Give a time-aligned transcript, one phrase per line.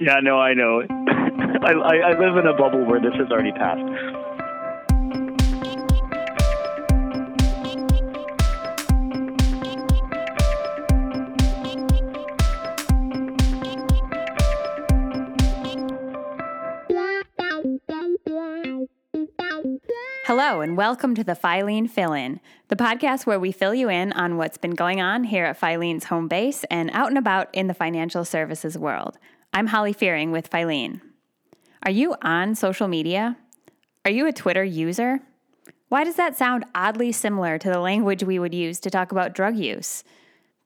[0.00, 0.82] Yeah, no, I know.
[0.88, 3.82] I, I, I live in a bubble where this has already passed.
[20.26, 22.38] Hello, and welcome to the Filene Fill In,
[22.68, 26.04] the podcast where we fill you in on what's been going on here at Filene's
[26.04, 29.18] home base and out and about in the financial services world.
[29.52, 31.00] I'm Holly Fearing with Filene.
[31.82, 33.38] Are you on social media?
[34.04, 35.20] Are you a Twitter user?
[35.88, 39.34] Why does that sound oddly similar to the language we would use to talk about
[39.34, 40.04] drug use?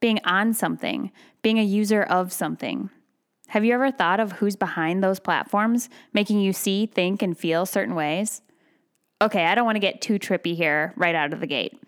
[0.01, 2.89] Being on something, being a user of something.
[3.47, 7.65] Have you ever thought of who's behind those platforms, making you see, think, and feel
[7.65, 8.41] certain ways?
[9.21, 11.79] Okay, I don't want to get too trippy here right out of the gate.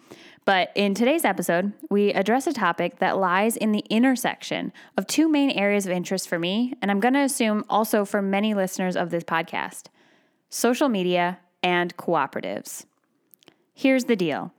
[0.46, 5.28] But in today's episode, we address a topic that lies in the intersection of two
[5.28, 8.96] main areas of interest for me, and I'm going to assume also for many listeners
[8.96, 9.86] of this podcast
[10.52, 12.86] social media and cooperatives.
[13.74, 14.54] Here's the deal.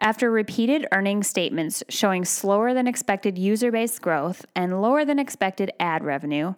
[0.00, 5.72] After repeated earnings statements showing slower than expected user based growth and lower than expected
[5.80, 6.54] ad revenue,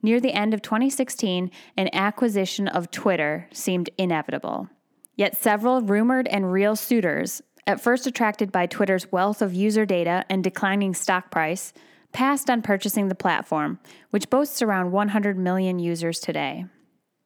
[0.00, 4.68] near the end of 2016, an acquisition of Twitter seemed inevitable.
[5.16, 10.24] Yet several rumored and real suitors, at first attracted by Twitter's wealth of user data
[10.28, 11.72] and declining stock price,
[12.12, 13.78] passed on purchasing the platform,
[14.10, 16.66] which boasts around 100 million users today.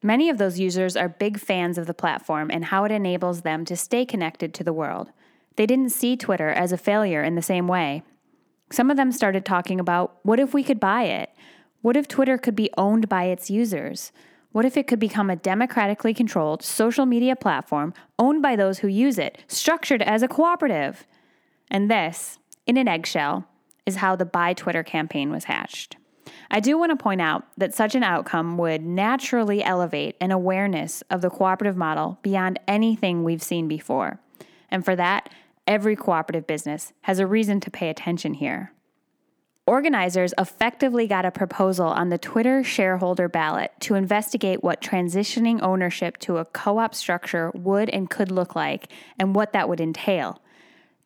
[0.03, 3.65] Many of those users are big fans of the platform and how it enables them
[3.65, 5.11] to stay connected to the world.
[5.57, 8.03] They didn't see Twitter as a failure in the same way.
[8.71, 11.31] Some of them started talking about what if we could buy it?
[11.83, 14.13] What if Twitter could be owned by its users?
[14.57, 18.89] What if it could become a democratically controlled social media platform owned by those who
[18.89, 21.07] use it, structured as a cooperative?
[21.71, 23.47] And this, in an eggshell,
[23.85, 25.99] is how the Buy Twitter campaign was hatched.
[26.51, 31.03] I do want to point out that such an outcome would naturally elevate an awareness
[31.11, 34.21] of the cooperative model beyond anything we've seen before.
[34.71, 35.29] And for that,
[35.67, 38.73] every cooperative business has a reason to pay attention here.
[39.69, 46.19] Organizers effectively got a proposal on the Twitter shareholder ballot to investigate what transitioning ownership
[46.19, 50.41] to a co op structure would and could look like and what that would entail.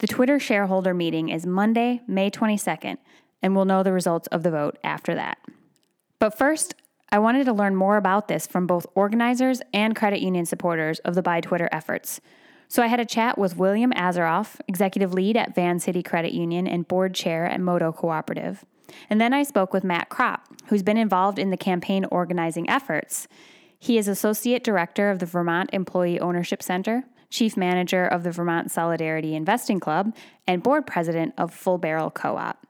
[0.01, 2.99] The Twitter shareholder meeting is Monday, May 22nd,
[3.41, 5.39] and we'll know the results of the vote after that.
[6.19, 6.75] But first,
[7.11, 11.15] I wanted to learn more about this from both organizers and credit union supporters of
[11.15, 12.21] the Buy Twitter efforts.
[12.71, 16.87] So I had a chat with William Azaroff, executive lead at Vancity Credit Union and
[16.87, 18.65] board chair at Modo Cooperative.
[19.11, 23.27] And then I spoke with Matt Cropp, who's been involved in the campaign organizing efforts.
[23.77, 28.71] He is associate director of the Vermont Employee Ownership Center, chief manager of the Vermont
[28.71, 30.15] Solidarity Investing Club,
[30.47, 32.65] and board president of Full Barrel Co op.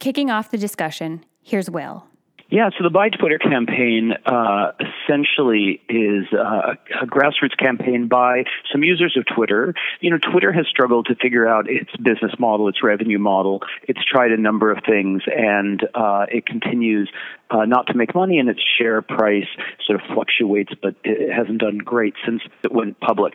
[0.00, 2.09] Kicking off the discussion, here's Will.
[2.50, 8.82] Yeah, so the Buy Twitter campaign uh, essentially is uh, a grassroots campaign by some
[8.82, 9.72] users of Twitter.
[10.00, 13.62] You know, Twitter has struggled to figure out its business model, its revenue model.
[13.86, 17.08] It's tried a number of things, and uh, it continues
[17.50, 19.46] uh, not to make money, and its share price
[19.86, 23.34] sort of fluctuates, but it hasn't done great since it went public.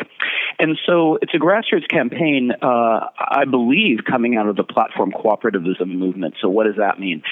[0.60, 5.88] And so it's a grassroots campaign, uh, I believe, coming out of the platform cooperativism
[5.88, 6.36] movement.
[6.42, 7.24] So what does that mean?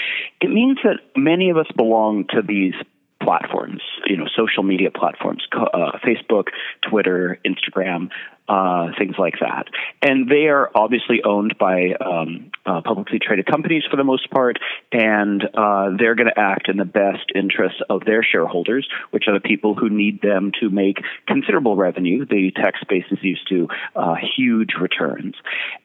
[0.44, 2.74] It means that many of us belong to these
[3.22, 6.48] platforms, you know, social media platforms, uh, Facebook,
[6.82, 8.10] Twitter, Instagram,
[8.50, 9.68] uh, things like that.
[10.02, 14.60] And they are obviously owned by um, uh, publicly traded companies for the most part,
[14.92, 19.34] and uh, they're going to act in the best interests of their shareholders, which are
[19.34, 22.26] the people who need them to make considerable revenue.
[22.26, 25.36] The tech space is used to uh, huge returns.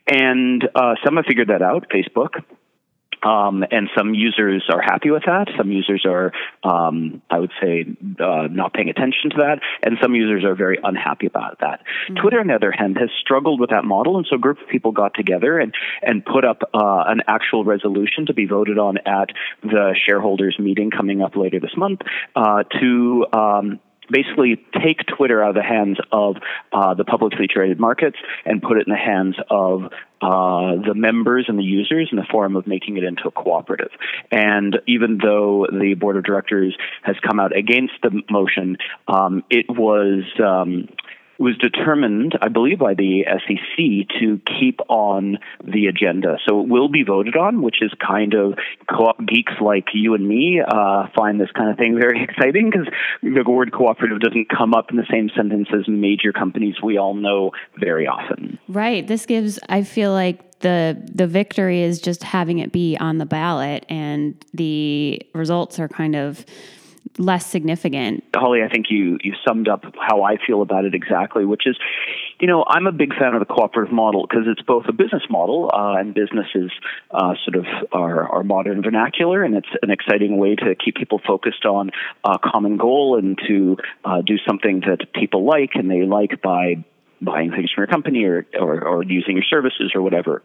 [0.08, 1.86] And uh, some have figured that out.
[1.94, 2.42] Facebook,
[3.23, 5.49] um, and some users are happy with that.
[5.56, 6.33] Some users are,
[6.65, 7.84] um, I would say,
[8.21, 9.61] uh, not paying attention to that.
[9.83, 11.81] And some users are very unhappy about that.
[11.81, 12.21] Mm-hmm.
[12.21, 14.17] Twitter, on the other hand, has struggled with that model.
[14.17, 17.65] And so a group of people got together and, and put up uh, an actual
[17.65, 19.31] resolution to be voted on at
[19.62, 22.00] the shareholders meeting coming up later this month
[22.37, 26.37] uh, to um, basically take Twitter out of the hands of
[26.72, 29.84] uh, the publicly traded markets and put it in the hands of
[30.20, 33.90] uh, the members and the users in the form of making it into a cooperative.
[34.31, 39.66] And even though the board of directors has come out against the motion, um, it
[39.69, 40.25] was.
[40.43, 40.88] Um,
[41.38, 46.37] was determined, I believe, by the SEC to keep on the agenda.
[46.46, 48.58] So it will be voted on, which is kind of
[49.26, 52.88] geeks like you and me uh, find this kind of thing very exciting because
[53.23, 57.14] the word cooperative doesn't come up in the same sentence as major companies we all
[57.14, 58.58] know very often.
[58.69, 59.06] Right.
[59.06, 63.26] This gives, I feel like, the the victory is just having it be on the
[63.26, 66.44] ballot and the results are kind of
[67.19, 68.25] less significant.
[68.34, 71.76] Holly, I think you you summed up how I feel about it exactly, which is,
[72.40, 75.22] you know, I'm a big fan of the cooperative model because it's both a business
[75.31, 76.70] model uh, and businesses
[77.10, 81.20] uh, sort of our, our modern vernacular, and it's an exciting way to keep people
[81.26, 81.90] focused on
[82.25, 86.84] a common goal and to uh, do something that people like and they like by
[87.20, 90.43] buying things from your company or, or, or, using your services or whatever.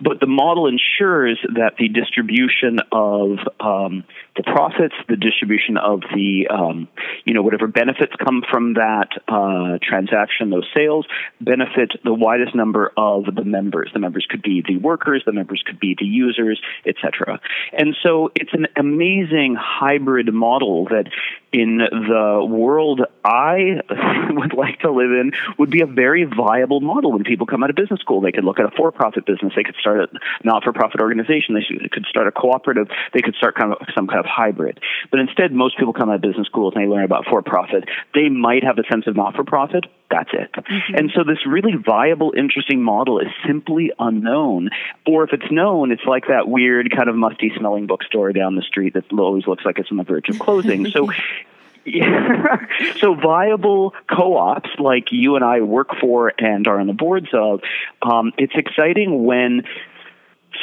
[0.00, 4.04] But the model ensures that the distribution of um,
[4.36, 6.88] the profits, the distribution of the, um,
[7.24, 11.06] you know, whatever benefits come from that uh, transaction, those sales,
[11.40, 13.90] benefit the widest number of the members.
[13.92, 17.40] The members could be the workers, the members could be the users, etc.
[17.72, 21.06] And so it's an amazing hybrid model that
[21.52, 23.80] in the world I
[24.30, 27.68] would like to live in would be a very viable model when people come out
[27.68, 28.22] of business school.
[28.22, 29.52] They could look at a for-profit business.
[29.54, 30.06] They could start a
[30.44, 31.54] not-for-profit organization.
[31.54, 32.88] They could start a cooperative.
[33.12, 34.80] They could start kind of some kind of hybrid.
[35.10, 37.84] But instead, most people come out of business schools and they learn about for-profit.
[38.14, 39.84] They might have a sense of not-for-profit.
[40.10, 40.50] That's it.
[40.52, 40.94] Mm-hmm.
[40.96, 44.70] And so this really viable, interesting model is simply unknown.
[45.06, 48.62] Or if it's known, it's like that weird kind of musty smelling bookstore down the
[48.62, 50.86] street that always looks like it's on the verge of closing.
[50.90, 51.08] so
[51.84, 52.56] yeah.
[53.00, 57.60] so viable co-ops like you and I work for and are on the boards of,
[58.02, 59.62] um, it's exciting when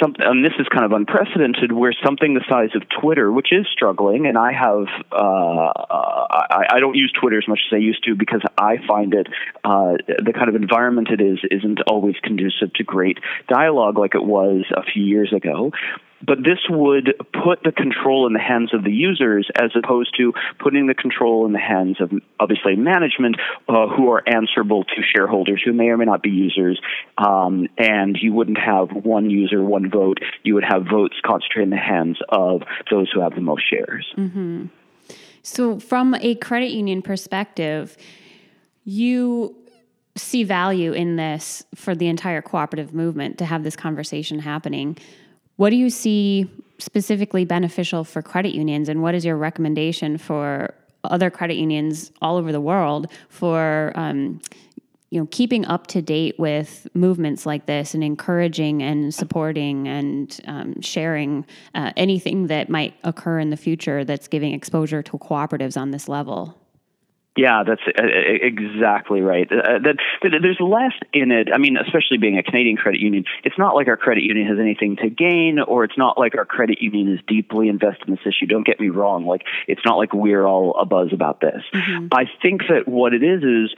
[0.02, 3.66] something, and this is kind of unprecedented, where something the size of Twitter, which is
[3.72, 8.04] struggling, and I have, uh, I, I, don't use Twitter as much as I used
[8.04, 9.28] to because I find it,
[9.64, 14.24] uh, the kind of environment it is, isn't always conducive to great dialogue like it
[14.24, 15.72] was a few years ago
[16.26, 20.34] but this would put the control in the hands of the users as opposed to
[20.60, 23.38] putting the control in the hands of obviously management
[23.68, 26.80] uh, who are answerable to shareholders who may or may not be users.
[27.18, 30.20] Um, and you wouldn't have one user one vote.
[30.44, 34.06] You would have votes concentrated in the hands of those who have the most shares.
[34.18, 34.66] Mm-hmm.
[35.42, 37.98] so from a credit union perspective
[38.84, 39.56] you
[40.16, 44.98] see value in this for the entire cooperative movement to have this conversation happening
[45.58, 46.50] what do you see
[46.80, 50.74] specifically beneficial for credit unions, and what is your recommendation for
[51.04, 54.42] other credit unions all over the world for um,
[55.10, 60.40] you know keeping up to date with movements like this and encouraging and supporting and
[60.48, 61.46] um, sharing
[61.76, 66.08] uh, anything that might occur in the future that's giving exposure to cooperatives on this
[66.08, 66.58] level
[67.38, 69.48] yeah, that's uh, exactly right.
[69.50, 71.50] Uh, that, that, there's less in it.
[71.54, 74.60] I mean, especially being a Canadian credit union, it's not like our credit union has
[74.60, 78.26] anything to gain, or it's not like our credit union is deeply invested in this
[78.26, 78.48] issue.
[78.48, 79.26] Don't get me wrong.
[79.26, 81.64] Like, it's not like we're all a buzz about this.
[81.74, 82.08] Mm-hmm.
[82.12, 83.76] I think that what it is is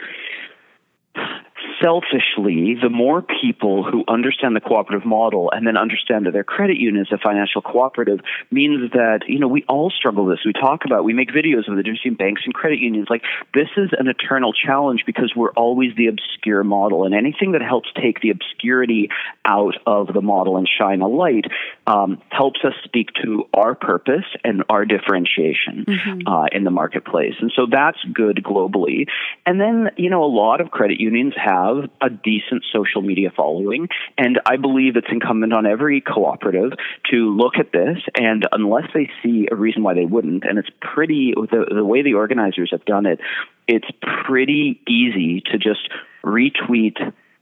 [1.81, 6.77] selfishly, the more people who understand the cooperative model and then understand that their credit
[6.77, 8.19] union is a financial cooperative
[8.51, 10.45] means that, you know, we all struggle with this.
[10.45, 13.07] We talk about, we make videos of the difference between banks and credit unions.
[13.09, 13.23] Like,
[13.53, 17.05] this is an eternal challenge because we're always the obscure model.
[17.05, 19.09] And anything that helps take the obscurity
[19.45, 21.45] out of the model and shine a light
[21.89, 26.27] um, helps us speak to our purpose and our differentiation mm-hmm.
[26.27, 27.33] uh, in the marketplace.
[27.41, 29.07] And so that's good globally.
[29.45, 33.87] And then, you know, a lot of credit unions have a decent social media following.
[34.19, 36.73] And I believe it's incumbent on every cooperative
[37.09, 37.97] to look at this.
[38.15, 42.03] And unless they see a reason why they wouldn't, and it's pretty, the, the way
[42.03, 43.19] the organizers have done it,
[43.67, 43.87] it's
[44.25, 45.89] pretty easy to just
[46.23, 46.97] retweet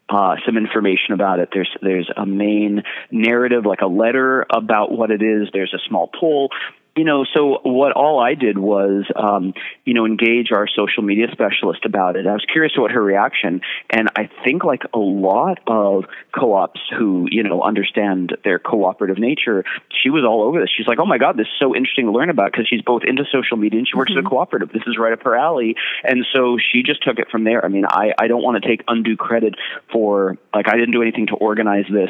[0.09, 1.49] uh, some information about it.
[1.53, 5.49] There's there's a main narrative, like a letter about what it is.
[5.51, 6.49] There's a small poll
[6.97, 9.53] you know, so what all I did was, um,
[9.85, 12.25] you know, engage our social media specialist about it.
[12.25, 16.05] I was curious what her reaction, and I think like a lot of
[16.37, 19.63] co-ops who, you know, understand their cooperative nature,
[20.01, 20.69] she was all over this.
[20.75, 23.03] She's like, "Oh my God, this is so interesting to learn about," because she's both
[23.05, 24.17] into social media and she works mm-hmm.
[24.17, 24.35] at a mm-hmm.
[24.35, 24.71] cooperative.
[24.73, 27.63] This is right up her alley, and so she just took it from there.
[27.63, 29.53] I mean, I I don't want to take undue credit
[29.91, 32.09] for like I didn't do anything to organize this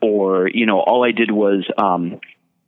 [0.00, 2.20] or you know all I did was um,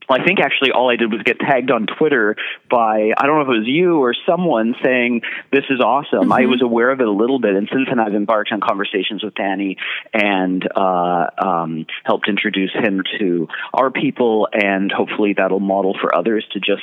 [0.08, 2.36] I think actually all I did was get tagged on Twitter
[2.70, 5.22] by I don't know if it was you or someone saying
[5.52, 6.28] this is awesome.
[6.28, 6.32] Mm-hmm.
[6.32, 9.22] I was aware of it a little bit, and since then I've embarked on conversations
[9.22, 9.76] with Danny
[10.12, 16.44] and uh, um, helped introduce him to our people, and hopefully that'll model for others
[16.52, 16.82] to just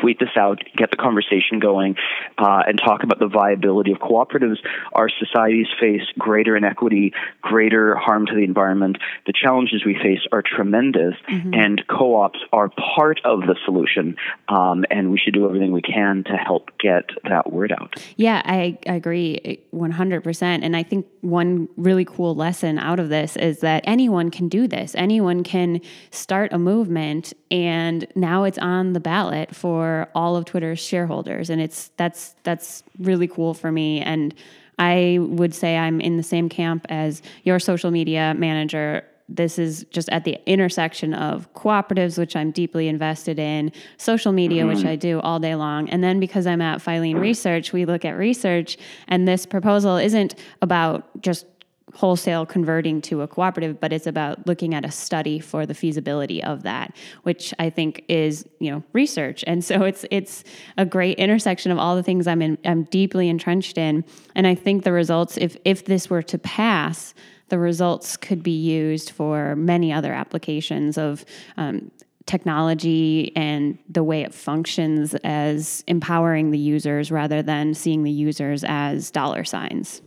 [0.00, 1.96] tweet this out, get the conversation going,
[2.38, 4.58] uh, and talk about the viability of cooperatives.
[4.92, 8.98] Our societies face greater inequity, greater harm to the environment.
[9.26, 11.54] The challenges we face are tremendous, mm-hmm.
[11.54, 14.16] and co ops are part of the solution.
[14.48, 18.02] Um, and we should do everything we can to help get that word out.
[18.16, 20.42] Yeah, I, I agree 100%.
[20.42, 24.66] And I think one really cool lesson out of this is that anyone can do
[24.66, 24.94] this.
[24.94, 29.83] Anyone can start a movement and now it's on the ballot for
[30.14, 34.34] all of Twitter's shareholders and it's that's that's really cool for me and
[34.78, 39.86] I would say I'm in the same camp as your social media manager this is
[39.90, 44.76] just at the intersection of cooperatives, which I'm deeply invested in, social media, mm-hmm.
[44.76, 45.88] which I do all day long.
[45.88, 48.76] And then because I'm at Filene Research, we look at research,
[49.08, 51.46] and this proposal isn't about just
[51.92, 56.42] wholesale converting to a cooperative but it's about looking at a study for the feasibility
[56.42, 60.44] of that which i think is you know research and so it's it's
[60.76, 64.54] a great intersection of all the things i'm in i'm deeply entrenched in and i
[64.54, 67.14] think the results if if this were to pass
[67.48, 71.24] the results could be used for many other applications of
[71.56, 71.90] um,
[72.26, 78.64] technology and the way it functions as empowering the users rather than seeing the users
[78.64, 80.00] as dollar signs.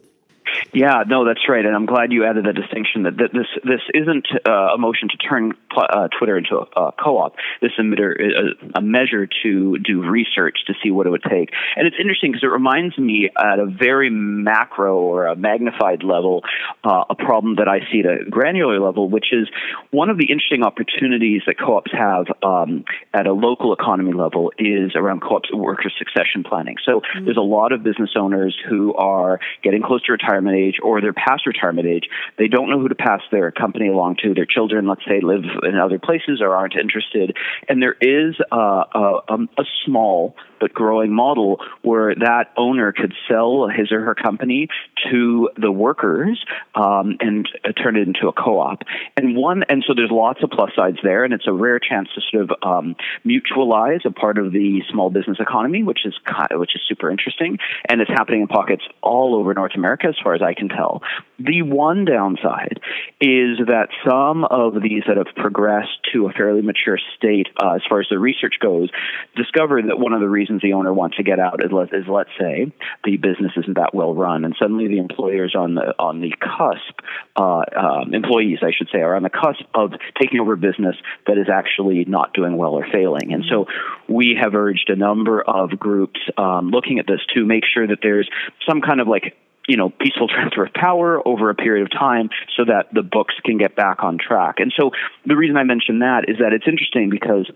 [0.73, 3.81] Yeah, no, that's right, and I'm glad you added the distinction that, that this this
[3.93, 7.35] isn't uh, a motion to turn uh, Twitter into a, a, co-op.
[7.61, 11.87] This is a, a, measure to do research to see what it would take, and
[11.87, 16.43] it's interesting because it reminds me at a very macro or a magnified level
[16.83, 19.47] uh, a problem that I see at a granular level, which is
[19.91, 24.91] one of the interesting opportunities that co-ops have um, at a local economy level is
[24.95, 26.75] around co-ops worker succession planning.
[26.85, 27.25] So mm-hmm.
[27.25, 31.13] there's a lot of business owners who are getting close to retirement age or they're
[31.13, 32.07] past retirement age.
[32.37, 34.33] They don't know who to pass their company along to.
[34.33, 37.35] Their children, let's say, live in other places or aren't interested.
[37.67, 43.13] And there is a, a, um, a small but growing model where that owner could
[43.29, 44.67] sell his or her company
[45.11, 46.43] to the workers
[46.75, 48.81] um, and uh, turn it into a co-op.
[49.15, 52.09] And one, and so there's lots of plus sides there, and it's a rare chance
[52.15, 56.15] to sort of um, mutualize a part of the small business economy, which is
[56.51, 60.33] which is super interesting, and it's happening in pockets all over North America, as far
[60.37, 61.01] as I can tell.
[61.39, 62.79] The one downside
[63.19, 67.81] is that some of these that have progressed to a fairly mature state, uh, as
[67.89, 68.89] far as the research goes,
[69.35, 72.05] discover that one of the reasons the owner wants to get out is, let, is
[72.07, 72.71] let's say
[73.03, 76.99] the business isn't that well run, and suddenly the employers on the on the cusp,
[77.35, 80.95] uh, um, employees I should say, are on the cusp of taking over a business
[81.25, 83.33] that is actually not doing well or failing.
[83.33, 83.65] And so
[84.07, 87.99] we have urged a number of groups um, looking at this to make sure that
[88.01, 88.29] there's
[88.67, 89.35] some kind of like
[89.67, 93.35] you know, peaceful transfer of power over a period of time so that the books
[93.45, 94.55] can get back on track.
[94.59, 94.91] And so
[95.25, 97.49] the reason I mention that is that it's interesting because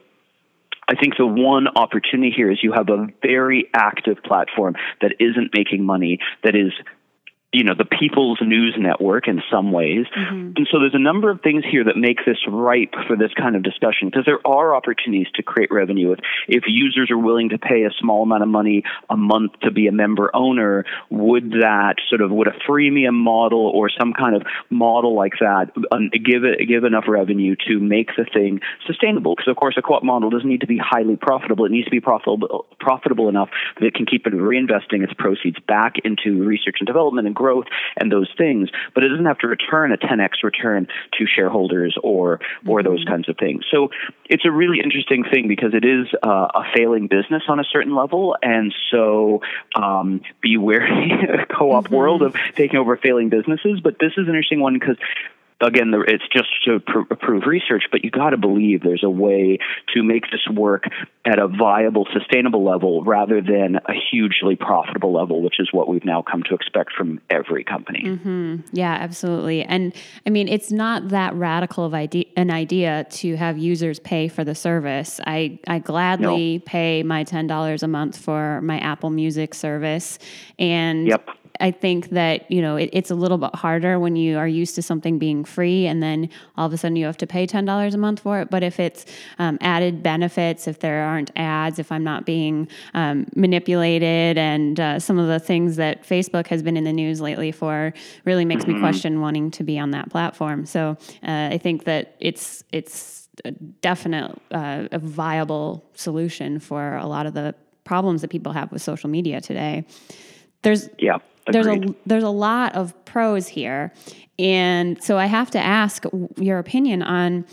[0.88, 5.52] I think the one opportunity here is you have a very active platform that isn't
[5.56, 6.74] making money, that is
[7.54, 10.06] you know the people's news network in some ways.
[10.16, 10.54] Mm-hmm.
[10.56, 13.56] and so there's a number of things here that make this ripe for this kind
[13.56, 16.14] of discussion because there are opportunities to create revenue.
[16.14, 19.72] If if users are willing to pay a small amount of money a month to
[19.72, 24.36] be a member owner would that sort of would a freemium model or some kind
[24.36, 25.72] of model like that
[26.24, 29.36] give it give enough revenue to make the thing sustainable?
[29.36, 31.66] Because of course a co-op model doesn't need to be highly profitable.
[31.66, 35.96] It needs to be profitable profitable enough that it can keep reinvesting its proceeds back
[36.06, 37.66] into research and development and growth
[37.98, 42.40] and those things, but it doesn't have to return a 10x return to shareholders or
[42.68, 42.90] or mm-hmm.
[42.90, 43.66] those kinds of things.
[43.72, 43.90] So
[44.26, 47.96] it's a really interesting thing because it is uh, a failing business on a certain
[47.96, 49.42] level, and so
[49.76, 51.12] um, be wary
[51.58, 51.96] co-op mm-hmm.
[51.96, 53.80] world of taking over failing businesses.
[53.82, 54.98] But this is an interesting one because
[55.62, 59.58] again, it's just to prove research, but you got to believe there's a way
[59.94, 60.86] to make this work
[61.26, 66.06] at a viable, sustainable level rather than a hugely profitable level, which is what we've
[66.06, 68.04] now come to expect from every company.
[68.06, 68.58] Mm-hmm.
[68.74, 69.64] Yeah, absolutely.
[69.64, 69.94] And
[70.26, 74.44] I mean, it's not that radical of idea, an idea to have users pay for
[74.44, 75.20] the service.
[75.26, 76.64] I, I gladly no.
[76.66, 80.18] pay my $10 a month for my Apple Music service.
[80.58, 81.30] And yep
[81.62, 84.76] I think that you know it, it's a little bit harder when you are used
[84.76, 87.66] to something being free and then all of a sudden you have to pay ten
[87.66, 88.50] dollars a month for it.
[88.50, 89.06] But if it's
[89.40, 95.00] um, added benefits, if there aren't ads, if I'm not being um, manipulated, and uh,
[95.00, 97.94] some of the things that Facebook has been in the news lately for
[98.26, 98.74] really makes mm-hmm.
[98.74, 100.66] me question wanting to be on that platform.
[100.66, 107.06] So uh, I think that it's it's a definite uh, a viable solution for a
[107.06, 109.86] lot of the problems that people have with social media today.
[110.62, 113.94] There's yeah there's a there's a lot of pros here,
[114.38, 116.06] and so I have to ask
[116.38, 117.46] your opinion on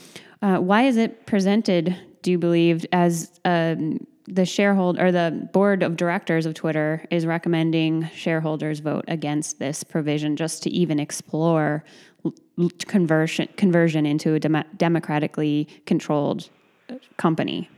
[0.42, 1.96] uh, why is it presented?
[2.22, 7.24] Do you believe as um, the shareholder or the board of directors of Twitter is
[7.26, 11.84] recommending shareholders vote against this provision just to even explore
[12.86, 16.48] conversion conversion into a dem- democratically controlled
[17.16, 17.68] company?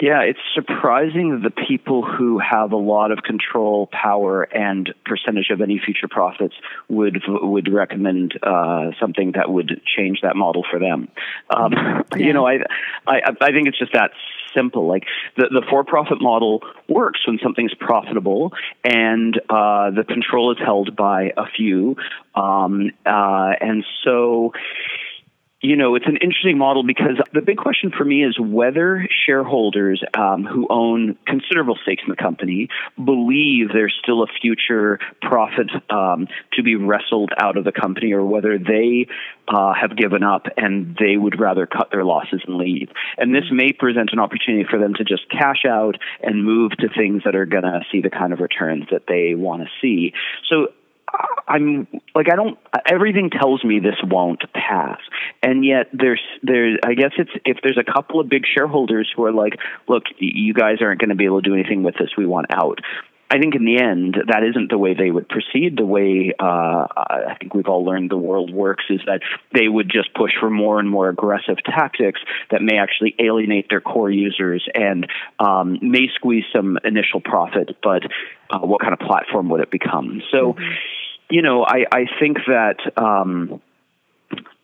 [0.00, 5.50] Yeah, it's surprising that the people who have a lot of control, power, and percentage
[5.50, 6.54] of any future profits
[6.88, 11.08] would would recommend uh, something that would change that model for them.
[11.54, 12.02] Um, yeah.
[12.30, 12.58] You know, I,
[13.06, 14.12] I I think it's just that
[14.54, 14.86] simple.
[14.86, 15.04] Like
[15.36, 18.52] the the for profit model works when something's profitable
[18.84, 21.96] and uh, the control is held by a few,
[22.34, 24.52] um, uh, and so
[25.62, 30.02] you know, it's an interesting model because the big question for me is whether shareholders
[30.16, 36.28] um, who own considerable stakes in the company believe there's still a future profit um,
[36.54, 39.06] to be wrestled out of the company or whether they
[39.48, 42.88] uh, have given up and they would rather cut their losses and leave.
[43.18, 46.88] And this may present an opportunity for them to just cash out and move to
[46.88, 50.14] things that are going to see the kind of returns that they want to see.
[50.48, 50.68] So
[51.48, 54.98] I'm like I don't everything tells me this won't pass.
[55.42, 59.24] And yet there's there's I guess it's if there's a couple of big shareholders who
[59.24, 59.54] are like,
[59.88, 62.10] look, you guys aren't going to be able to do anything with this.
[62.16, 62.78] We want out.
[63.30, 65.76] I think in the end, that isn't the way they would proceed.
[65.76, 69.20] The way uh, I think we've all learned the world works is that
[69.54, 72.20] they would just push for more and more aggressive tactics
[72.50, 75.06] that may actually alienate their core users and
[75.38, 78.02] um, may squeeze some initial profit, but
[78.50, 80.22] uh, what kind of platform would it become?
[80.30, 80.54] So.
[80.54, 80.74] Mm-hmm
[81.30, 83.62] you know, I, I think that um,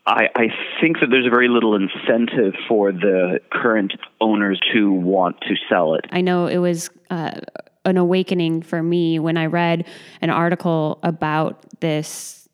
[0.06, 0.48] I, I
[0.80, 6.06] think that there's very little incentive for the current owners to want to sell it.
[6.10, 7.40] I know it was uh,
[7.86, 9.86] an awakening for me when I read
[10.20, 12.48] an article about this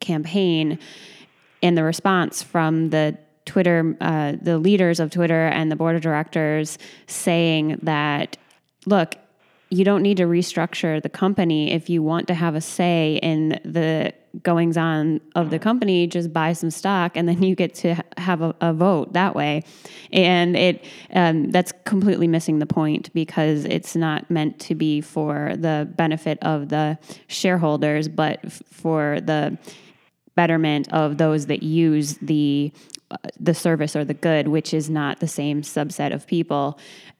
[0.00, 0.78] campaign
[1.62, 6.02] and the response from the Twitter, uh, the leaders of Twitter and the board of
[6.02, 8.36] directors saying that,
[8.86, 9.14] look,
[9.70, 13.60] you don't need to restructure the company if you want to have a say in
[13.64, 17.96] the goings on of the company just buy some stock and then you get to
[18.16, 19.62] have a, a vote that way.
[20.12, 25.54] And it um, that's completely missing the point because it's not meant to be for
[25.56, 29.58] the benefit of the shareholders but f- for the
[30.34, 32.72] betterment of those that use the
[33.10, 36.78] uh, the service or the good which is not the same subset of people.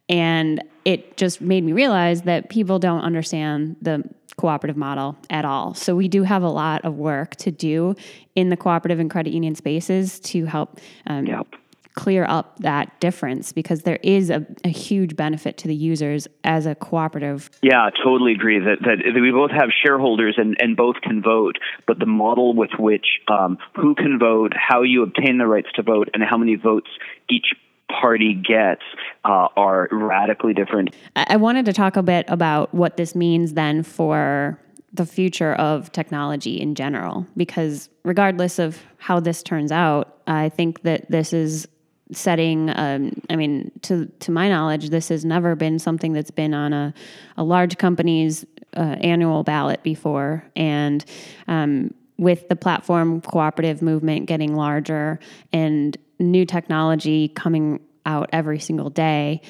[0.08, 4.02] And it just made me realize that people don't understand the
[4.38, 5.74] cooperative model at all.
[5.74, 7.94] So we do have a lot of work to do
[8.34, 11.46] in the cooperative and credit union spaces to help um, yep.
[11.92, 16.64] clear up that difference because there is a, a, huge benefit to the users as
[16.64, 17.50] a cooperative.
[17.60, 21.98] Yeah, totally agree that, that we both have shareholders and, and both can vote, but
[21.98, 26.08] the model with which um, who can vote, how you obtain the rights to vote,
[26.14, 26.88] and how many votes
[27.28, 27.48] each
[27.88, 28.82] party gets
[29.24, 30.94] uh, are radically different.
[31.16, 34.58] I wanted to talk a bit about what this means then for
[34.92, 40.82] the future of technology in general, because regardless of how this turns out, I think
[40.82, 41.68] that this is
[42.12, 46.54] setting um, i mean to to my knowledge this has never been something that's been
[46.54, 46.94] on a,
[47.36, 48.46] a large company's
[48.76, 51.04] uh, annual ballot before and
[51.48, 55.18] um, with the platform cooperative movement getting larger
[55.52, 59.40] and new technology coming out every single day.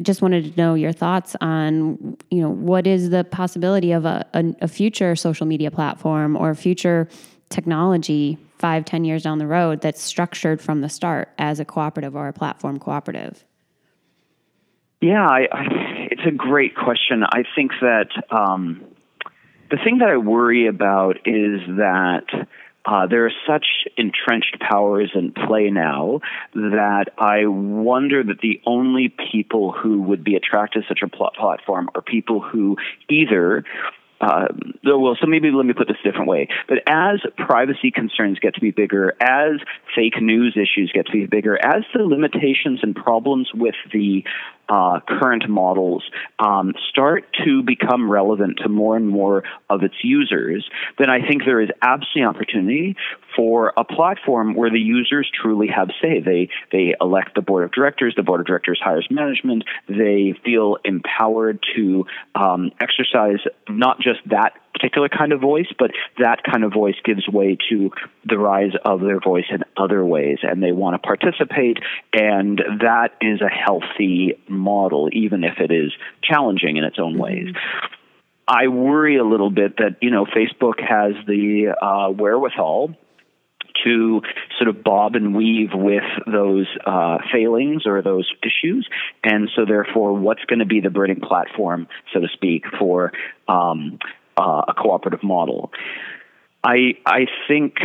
[0.00, 4.26] Just wanted to know your thoughts on, you know, what is the possibility of a,
[4.34, 7.08] a, a future social media platform or future
[7.48, 12.14] technology five, ten years down the road that's structured from the start as a cooperative
[12.14, 13.44] or a platform cooperative?
[15.00, 15.64] Yeah, I, I,
[16.10, 17.24] it's a great question.
[17.24, 18.84] I think that um,
[19.72, 22.26] the thing that I worry about is that
[22.84, 23.64] uh, there are such
[23.96, 26.20] entrenched powers in play now
[26.54, 31.30] that I wonder that the only people who would be attracted to such a pl-
[31.38, 32.76] platform are people who
[33.08, 33.64] either
[34.20, 34.46] uh,
[34.84, 36.46] well, so maybe let me put this a different way.
[36.68, 39.60] But as privacy concerns get to be bigger, as
[39.96, 44.22] fake news issues get to be bigger, as the limitations and problems with the
[44.68, 46.02] uh, current models
[46.38, 51.44] um, start to become relevant to more and more of its users, then I think
[51.44, 52.96] there is absolutely opportunity
[53.36, 56.20] for a platform where the users truly have say.
[56.20, 58.14] They they elect the board of directors.
[58.16, 59.64] The board of directors hires management.
[59.88, 66.42] They feel empowered to um, exercise not just that particular kind of voice, but that
[66.50, 67.90] kind of voice gives way to
[68.24, 71.78] the rise of their voice in other ways, and they want to participate,
[72.12, 77.48] and that is a healthy model, even if it is challenging in its own ways.
[77.48, 77.94] Mm-hmm.
[78.48, 82.96] I worry a little bit that you know Facebook has the uh, wherewithal
[83.84, 84.20] to
[84.58, 88.88] sort of bob and weave with those uh, failings or those issues,
[89.24, 93.12] and so therefore, what's going to be the burning platform, so to speak, for
[93.48, 93.98] um,
[94.36, 95.70] uh, a cooperative model.
[96.64, 97.78] I I think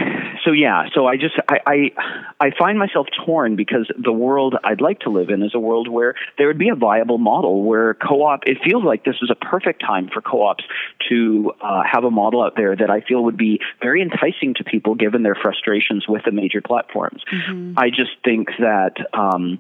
[0.46, 0.52] so.
[0.52, 0.86] Yeah.
[0.94, 1.92] So I just I, I
[2.40, 5.88] I find myself torn because the world I'd like to live in is a world
[5.88, 8.42] where there would be a viable model where co-op.
[8.46, 10.64] It feels like this is a perfect time for co-ops
[11.10, 14.64] to uh, have a model out there that I feel would be very enticing to
[14.64, 17.24] people given their frustrations with the major platforms.
[17.32, 17.80] Mm-hmm.
[17.80, 18.94] I just think that.
[19.14, 19.60] Um,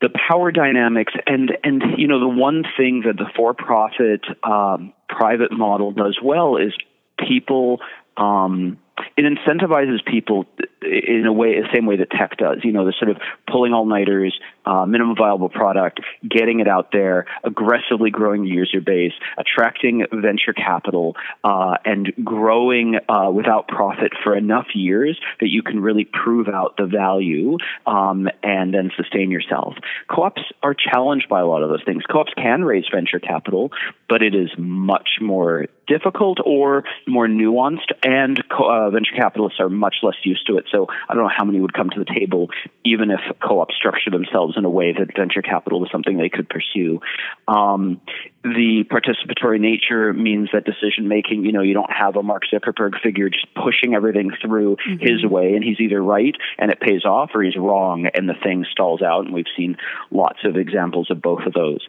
[0.00, 5.52] the power dynamics and and you know the one thing that the for-profit um, private
[5.52, 6.72] model does well is
[7.18, 7.80] people
[8.16, 8.78] um,
[9.16, 10.46] it incentivizes people
[10.82, 12.58] in a way, the same way that tech does.
[12.62, 13.18] You know, the sort of
[13.50, 14.38] pulling all nighters,
[14.70, 20.52] uh, minimum viable product, getting it out there, aggressively growing the user base, attracting venture
[20.52, 26.48] capital, uh, and growing uh, without profit for enough years that you can really prove
[26.48, 27.56] out the value
[27.86, 29.74] um, and then sustain yourself.
[30.08, 32.04] Co-ops are challenged by a lot of those things.
[32.10, 33.72] Co-ops can raise venture capital,
[34.08, 39.96] but it is much more difficult or more nuanced, and uh, venture capitalists are much
[40.02, 40.66] less used to it.
[40.70, 42.48] So I don't know how many would come to the table,
[42.84, 46.48] even if co-ops structure themselves in a way that venture capital was something they could
[46.48, 47.00] pursue.
[47.48, 48.00] Um,
[48.44, 53.00] the participatory nature means that decision making, you know, you don't have a Mark Zuckerberg
[53.02, 55.00] figure just pushing everything through mm-hmm.
[55.00, 58.34] his way, and he's either right and it pays off, or he's wrong and the
[58.42, 59.24] thing stalls out.
[59.24, 59.76] And we've seen
[60.10, 61.86] lots of examples of both of those.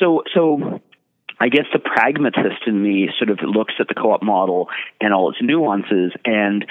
[0.00, 0.80] So, so
[1.40, 4.68] I guess the pragmatist in me sort of looks at the co-op model
[5.00, 6.64] and all its nuances and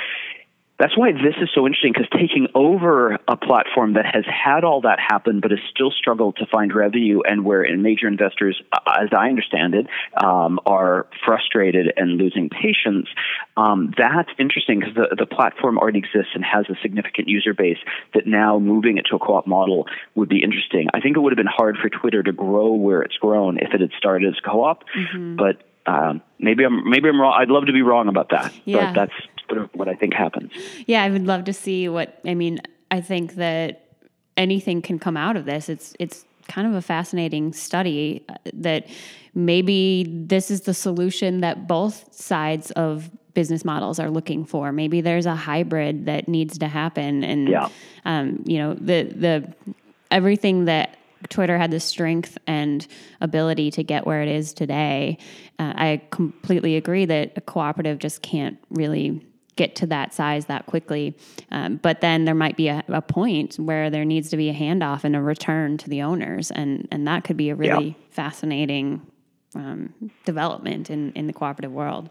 [0.83, 4.81] that's why this is so interesting because taking over a platform that has had all
[4.81, 9.29] that happen but has still struggled to find revenue and where major investors, as I
[9.29, 9.87] understand it,
[10.21, 13.07] um, are frustrated and losing patience,
[13.55, 17.79] um, that's interesting because the, the platform already exists and has a significant user base
[18.13, 20.89] that now moving it to a co op model would be interesting.
[20.93, 23.73] I think it would have been hard for Twitter to grow where it's grown if
[23.73, 25.37] it had started as co op, mm-hmm.
[25.37, 27.35] but um, maybe I'm maybe I'm wrong.
[27.37, 28.85] I'd love to be wrong about that, yeah.
[28.85, 30.51] but that's sort of what I think happens.
[30.85, 32.19] Yeah, I would love to see what.
[32.25, 33.85] I mean, I think that
[34.37, 35.69] anything can come out of this.
[35.69, 38.87] It's it's kind of a fascinating study uh, that
[39.33, 44.71] maybe this is the solution that both sides of business models are looking for.
[44.71, 47.69] Maybe there's a hybrid that needs to happen, and yeah.
[48.05, 49.53] um, you know the the
[50.11, 50.97] everything that
[51.29, 52.85] Twitter had the strength and
[53.21, 55.17] ability to get where it is today.
[55.59, 60.65] Uh, I completely agree that a cooperative just can't really get to that size that
[60.65, 61.15] quickly.
[61.51, 64.53] Um, but then there might be a, a, point where there needs to be a
[64.53, 67.93] handoff and a return to the owners, and and that could be a really yeah.
[68.09, 69.05] fascinating
[69.55, 69.93] um,
[70.25, 72.09] development in in the cooperative world.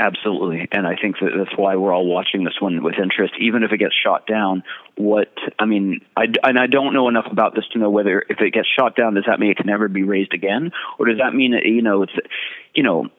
[0.00, 3.62] Absolutely, and I think that that's why we're all watching this one with interest, even
[3.62, 4.62] if it gets shot down.
[4.96, 8.40] What I mean, I, and I don't know enough about this to know whether if
[8.40, 11.18] it gets shot down, does that mean it can never be raised again, or does
[11.18, 12.14] that mean that you know it's,
[12.74, 13.10] you know,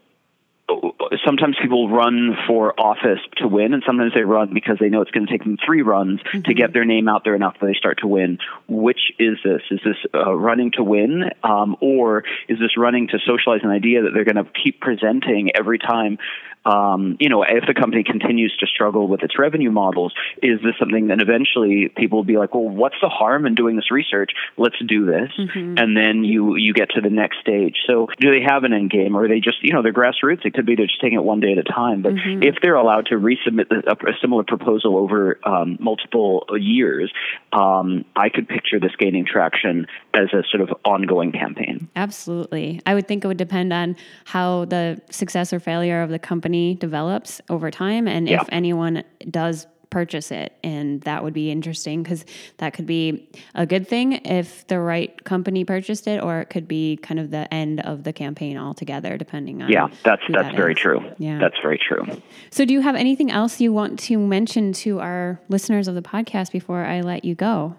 [1.25, 5.11] sometimes people run for office to win, and sometimes they run because they know it's
[5.11, 6.41] going to take them three runs mm-hmm.
[6.41, 8.39] to get their name out there enough that they start to win.
[8.67, 9.61] Which is this?
[9.71, 14.03] Is this uh, running to win, um, or is this running to socialize an idea
[14.03, 16.17] that they're going to keep presenting every time
[16.65, 20.75] um, you know, if the company continues to struggle with its revenue models, is this
[20.79, 24.31] something that eventually people will be like, well, what's the harm in doing this research?
[24.57, 25.77] Let's do this, mm-hmm.
[25.77, 27.77] and then you you get to the next stage.
[27.87, 30.45] So, do they have an end game, or are they just you know they're grassroots?
[30.61, 32.01] Could be they're just taking it one day at a time.
[32.01, 32.43] But mm-hmm.
[32.43, 37.11] if they're allowed to resubmit a, a similar proposal over um, multiple years,
[37.53, 41.89] um, I could picture this gaining traction as a sort of ongoing campaign.
[41.95, 43.95] Absolutely, I would think it would depend on
[44.25, 48.41] how the success or failure of the company company develops over time and yeah.
[48.41, 52.25] if anyone does purchase it and that would be interesting because
[52.57, 56.67] that could be a good thing if the right company purchased it or it could
[56.67, 60.55] be kind of the end of the campaign altogether depending on yeah that's that's that
[60.55, 60.79] very is.
[60.79, 61.03] true.
[61.17, 61.39] Yeah.
[61.39, 62.05] That's very true.
[62.49, 66.01] So do you have anything else you want to mention to our listeners of the
[66.01, 67.75] podcast before i let you go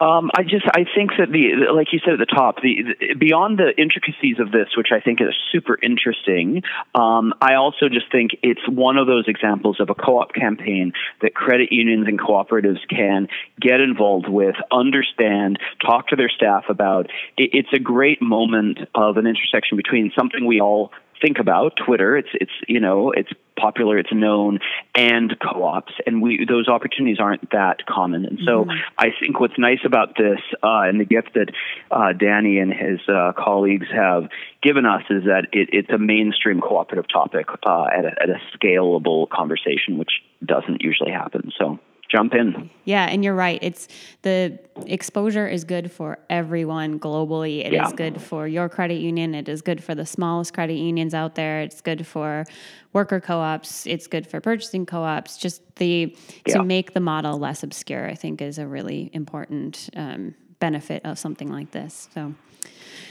[0.00, 3.14] um, I just I think that the like you said at the top, the, the
[3.14, 6.62] beyond the intricacies of this, which I think is super interesting.
[6.94, 11.34] Um, I also just think it's one of those examples of a co-op campaign that
[11.34, 13.28] credit unions and cooperatives can
[13.60, 17.06] get involved with, understand, talk to their staff about.
[17.36, 22.16] It, it's a great moment of an intersection between something we all think about Twitter.
[22.16, 24.58] It's it's you know it's popular, it's known,
[24.94, 28.24] and co-ops, and we those opportunities aren't that common.
[28.24, 28.70] And so mm-hmm.
[28.98, 31.50] I think what's nice about this uh, and the gift that
[31.90, 34.28] uh, Danny and his uh, colleagues have
[34.62, 38.40] given us is that it, it's a mainstream cooperative topic uh, at, a, at a
[38.56, 40.12] scalable conversation, which
[40.44, 41.52] doesn't usually happen.
[41.58, 41.78] So
[42.10, 42.68] jump in.
[42.84, 43.58] Yeah, and you're right.
[43.62, 43.88] It's
[44.22, 47.64] the exposure is good for everyone globally.
[47.64, 47.86] It yeah.
[47.86, 49.34] is good for your credit union.
[49.34, 51.60] It is good for the smallest credit unions out there.
[51.60, 52.44] It's good for
[52.92, 53.86] worker co-ops.
[53.86, 55.38] It's good for purchasing co-ops.
[55.38, 56.54] Just the yeah.
[56.54, 61.18] to make the model less obscure, I think, is a really important um, benefit of
[61.18, 62.08] something like this.
[62.12, 62.34] So,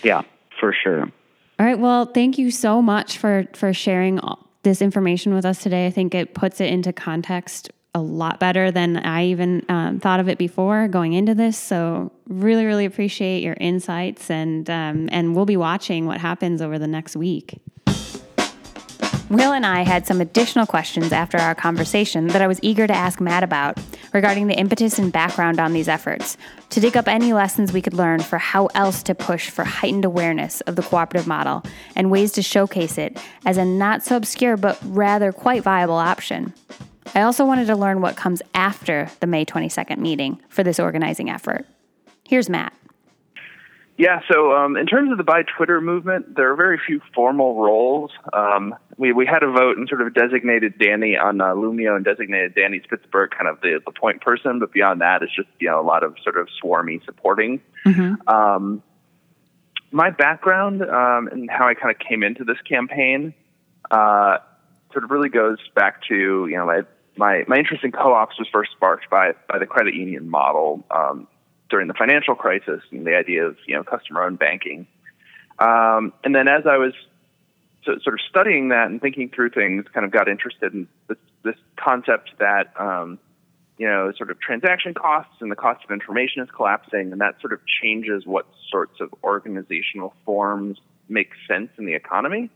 [0.03, 0.23] yeah,
[0.59, 1.03] for sure.
[1.03, 1.79] All right.
[1.79, 4.19] Well, thank you so much for for sharing
[4.63, 5.87] this information with us today.
[5.87, 10.19] I think it puts it into context a lot better than I even um, thought
[10.19, 11.57] of it before going into this.
[11.57, 16.77] So really, really appreciate your insights, and um, and we'll be watching what happens over
[16.77, 17.59] the next week.
[19.29, 22.93] Will and I had some additional questions after our conversation that I was eager to
[22.93, 23.77] ask Matt about
[24.11, 26.35] regarding the impetus and background on these efforts,
[26.71, 30.03] to dig up any lessons we could learn for how else to push for heightened
[30.03, 31.63] awareness of the cooperative model
[31.95, 36.51] and ways to showcase it as a not so obscure but rather quite viable option.
[37.15, 41.29] I also wanted to learn what comes after the May 22nd meeting for this organizing
[41.29, 41.65] effort.
[42.23, 42.73] Here's Matt.
[43.99, 47.61] Yeah, so um, in terms of the Buy Twitter movement, there are very few formal
[47.61, 48.11] roles.
[48.31, 52.05] Um, we, we had a vote and sort of designated Danny on uh, Loomio and
[52.05, 55.69] designated Danny Spitzberg kind of the, the point person, but beyond that, it's just you
[55.69, 57.59] know a lot of sort of swarmy supporting.
[57.85, 58.29] Mm-hmm.
[58.29, 58.81] Um,
[59.91, 63.33] my background um, and how I kind of came into this campaign
[63.91, 64.37] uh,
[64.93, 66.83] sort of really goes back to you know my
[67.19, 71.27] my, my interest in co-ops was first sparked by by the credit union model um,
[71.69, 74.87] during the financial crisis and the idea of you know customer-owned banking.
[75.59, 76.93] Um, and then as I was
[77.83, 81.17] so, sort of studying that and thinking through things, kind of got interested in this,
[81.43, 83.19] this concept that um,
[83.77, 87.35] you know sort of transaction costs and the cost of information is collapsing, and that
[87.41, 90.79] sort of changes what sorts of organizational forms
[91.09, 92.49] make sense in the economy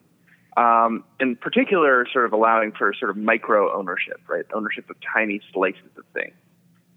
[0.58, 4.46] um, in particular, sort of allowing for sort of micro ownership, right?
[4.54, 6.36] Ownership of tiny slices of things.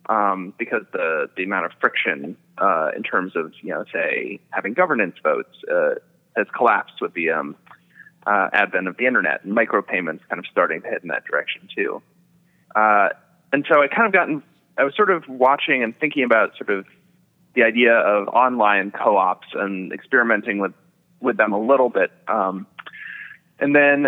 [0.08, 4.72] Um, because the, the amount of friction uh, in terms of, you know, say, having
[4.72, 5.96] governance votes uh,
[6.36, 7.56] has collapsed with the um,
[8.24, 11.68] uh, advent of the internet and micropayments kind of starting to head in that direction
[11.74, 12.00] too.
[12.76, 13.08] Uh,
[13.52, 14.44] and so I kind of gotten,
[14.78, 16.86] I was sort of watching and thinking about sort of
[17.54, 20.74] the idea of online co-ops and experimenting with,
[21.20, 22.12] with them a little bit.
[22.28, 22.68] Um,
[23.58, 24.06] and then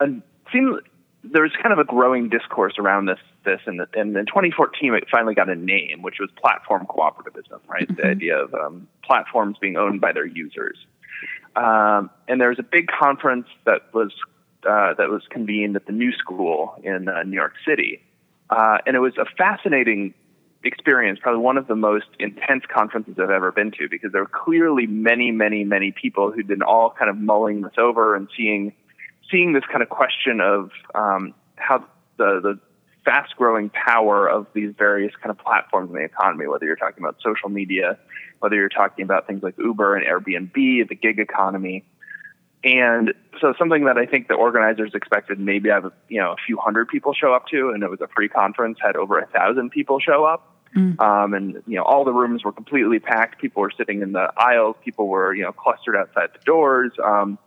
[0.00, 0.06] uh,
[0.52, 0.80] seemed
[1.24, 5.04] there was kind of a growing discourse around this this and, and in 2014 it
[5.10, 7.88] finally got a name which was platform cooperativism right?
[7.88, 7.94] Mm-hmm.
[8.00, 10.76] the idea of um, platforms being owned by their users.
[11.54, 14.12] Um, and there was a big conference that was
[14.68, 18.02] uh, that was convened at the new school in uh, New York City.
[18.50, 20.12] Uh, and it was a fascinating
[20.66, 24.28] experience probably one of the most intense conferences I've ever been to because there were
[24.28, 28.72] clearly many many many people who'd been all kind of mulling this over and seeing
[29.30, 31.84] seeing this kind of question of um, how
[32.16, 32.58] the, the
[33.04, 37.02] fast growing power of these various kind of platforms in the economy, whether you're talking
[37.02, 37.98] about social media,
[38.40, 41.84] whether you're talking about things like Uber and Airbnb, the gig economy.
[42.64, 46.58] And so something that I think the organizers expected maybe have you know a few
[46.58, 49.70] hundred people show up to, and it was a free conference, had over a thousand
[49.70, 50.55] people show up.
[50.76, 51.00] Mm.
[51.00, 53.40] Um, and you know all the rooms were completely packed.
[53.40, 54.76] People were sitting in the aisles.
[54.84, 56.92] People were you know clustered outside the doors.
[57.02, 57.38] Um,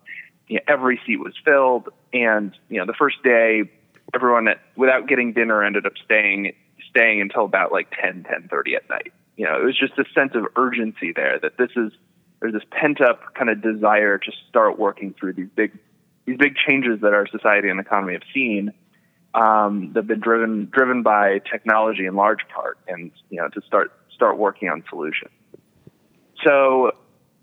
[0.47, 3.69] you know, every seat was filled, and you know the first day,
[4.15, 6.53] everyone at, without getting dinner ended up staying
[6.89, 9.13] staying until about like 10, 10.30 at night.
[9.37, 11.91] You know, it was just a sense of urgency there that this is
[12.39, 15.77] there's this pent up kind of desire to start working through these big
[16.25, 18.73] these big changes that our society and economy have seen
[19.33, 23.61] um, that have been driven driven by technology in large part, and you know to
[23.61, 25.31] start start working on solutions.
[26.45, 26.91] So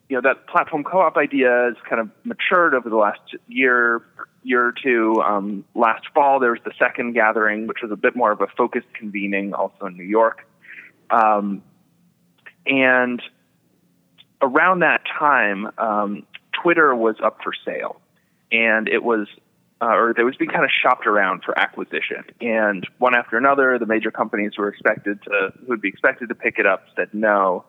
[0.09, 4.03] you know that platform co-op idea has kind of matured over the last year
[4.43, 5.23] year or two.
[5.25, 8.47] Um, last fall there was the second gathering, which was a bit more of a
[8.57, 10.47] focused convening, also in New York,
[11.11, 11.63] um,
[12.67, 13.23] and
[14.43, 16.27] around that time, um,
[16.63, 18.01] Twitter was up for sale,
[18.51, 19.29] and it was.
[19.79, 23.79] Uh, or it was being kind of shopped around for acquisition, and one after another,
[23.79, 26.87] the major companies who were expected to, who would be expected to pick it up,
[26.97, 27.65] said no.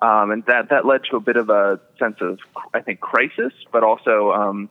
[0.00, 2.38] Um, and that that led to a bit of a sense of
[2.72, 4.70] I think crisis, but also um,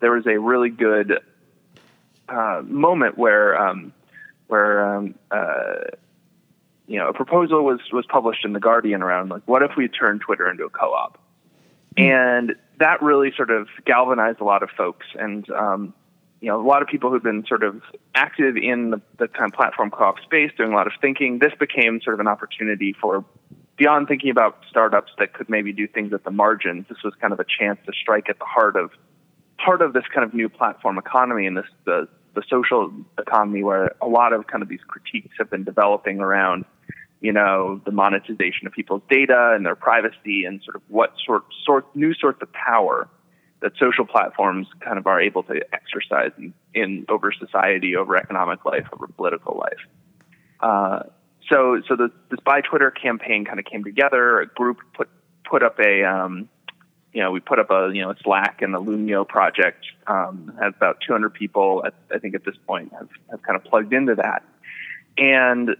[0.00, 1.20] there was a really good
[2.28, 3.92] uh, moment where um,
[4.48, 5.76] where um, uh,
[6.86, 9.88] you know a proposal was was published in the Guardian around like what if we
[9.88, 11.18] turn Twitter into a co-op,
[11.96, 12.10] mm-hmm.
[12.10, 15.06] and that really sort of galvanized a lot of folks.
[15.18, 15.94] And um,
[16.40, 17.80] you know, a lot of people who've been sort of
[18.14, 21.38] active in the, the kind of platform co-op space, doing a lot of thinking.
[21.38, 23.24] This became sort of an opportunity for
[23.76, 27.32] beyond thinking about startups that could maybe do things at the margins, this was kind
[27.32, 28.90] of a chance to strike at the heart of
[29.58, 33.94] part of this kind of new platform economy and this the the social economy where
[34.02, 36.66] a lot of kind of these critiques have been developing around,
[37.22, 41.44] you know, the monetization of people's data and their privacy and sort of what sort
[41.64, 43.08] sort new sorts of power
[43.60, 48.64] that social platforms kind of are able to exercise in, in over society, over economic
[48.64, 49.78] life, over political life.
[50.60, 51.02] Uh,
[51.50, 54.40] so, so the, this Buy Twitter campaign kind of came together.
[54.40, 55.08] A group put
[55.48, 56.48] put up a, um,
[57.12, 60.52] you know, we put up a you know a Slack and the Loomio project um,
[60.60, 61.82] has about 200 people.
[61.86, 64.42] At, I think at this point have have kind of plugged into that,
[65.16, 65.76] and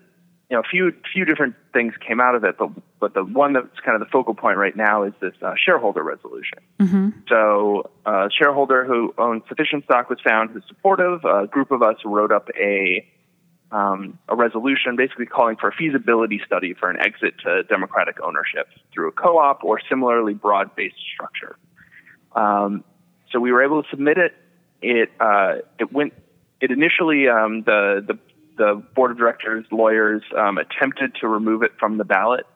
[0.50, 3.52] you know, a few few different things came out of it, but but the one
[3.52, 6.58] that's kind of the focal point right now is this uh, shareholder resolution.
[6.78, 7.10] Mm-hmm.
[7.28, 11.24] So, a shareholder who owns sufficient stock was found who's supportive.
[11.24, 13.04] A group of us wrote up a
[13.72, 18.68] um, a resolution basically calling for a feasibility study for an exit to democratic ownership
[18.94, 21.56] through a co-op or similarly broad-based structure.
[22.36, 22.84] Um,
[23.32, 24.34] so we were able to submit it.
[24.80, 26.12] It uh, it went.
[26.60, 28.18] It initially um, the the
[28.56, 32.46] the board of directors, lawyers um, attempted to remove it from the ballot.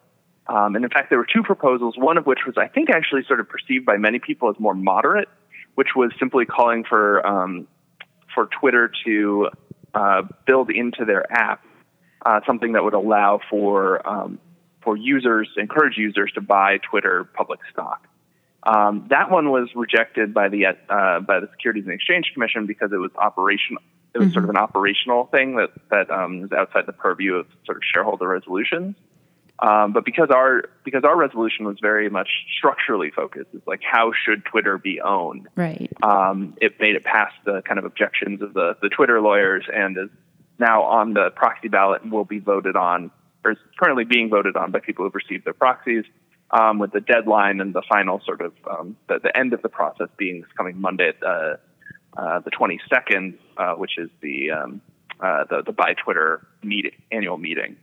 [0.47, 3.23] Um, and in fact, there were two proposals, one of which was, I think, actually
[3.27, 5.29] sort of perceived by many people as more moderate,
[5.75, 7.69] which was simply calling for um,
[8.35, 9.49] for Twitter to
[9.95, 11.65] uh, build into their app
[12.25, 14.39] uh, something that would allow for um,
[14.83, 18.07] for users, encourage users to buy Twitter public stock.
[18.63, 22.93] Um, that one was rejected by the uh, by the Securities and Exchange Commission because
[22.93, 23.83] it was operational
[24.15, 24.35] it was mm-hmm.
[24.35, 27.83] sort of an operational thing that that um, is outside the purview of sort of
[27.85, 28.97] shareholder resolutions.
[29.61, 34.13] Um, but because our because our resolution was very much structurally focused, it's like how
[34.25, 35.49] should Twitter be owned?
[35.55, 35.91] Right.
[36.03, 39.97] Um, it made it past the kind of objections of the the Twitter lawyers and
[39.99, 40.09] is
[40.59, 43.11] now on the proxy ballot and will be voted on,
[43.45, 46.05] or is currently being voted on by people who've received their proxies.
[46.53, 49.69] Um, with the deadline and the final sort of um, the, the end of the
[49.69, 51.59] process being this coming Monday at uh,
[52.17, 54.81] uh, the 22nd, uh, which is the um,
[55.21, 56.47] uh, the, the Twitter
[57.13, 57.77] annual meeting.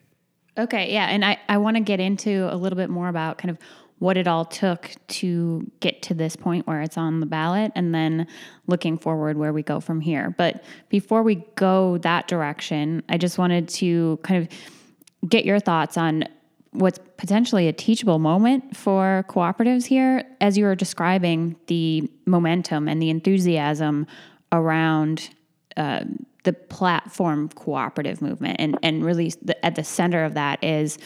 [0.57, 3.51] Okay, yeah, and I, I want to get into a little bit more about kind
[3.51, 3.59] of
[3.99, 7.93] what it all took to get to this point where it's on the ballot and
[7.93, 8.27] then
[8.67, 10.33] looking forward where we go from here.
[10.37, 15.97] But before we go that direction, I just wanted to kind of get your thoughts
[15.97, 16.25] on
[16.71, 23.01] what's potentially a teachable moment for cooperatives here as you were describing the momentum and
[23.01, 24.05] the enthusiasm
[24.51, 25.29] around
[25.75, 26.03] uh,
[26.43, 28.57] the platform cooperative movement.
[28.59, 30.97] And and really the, at the center of that is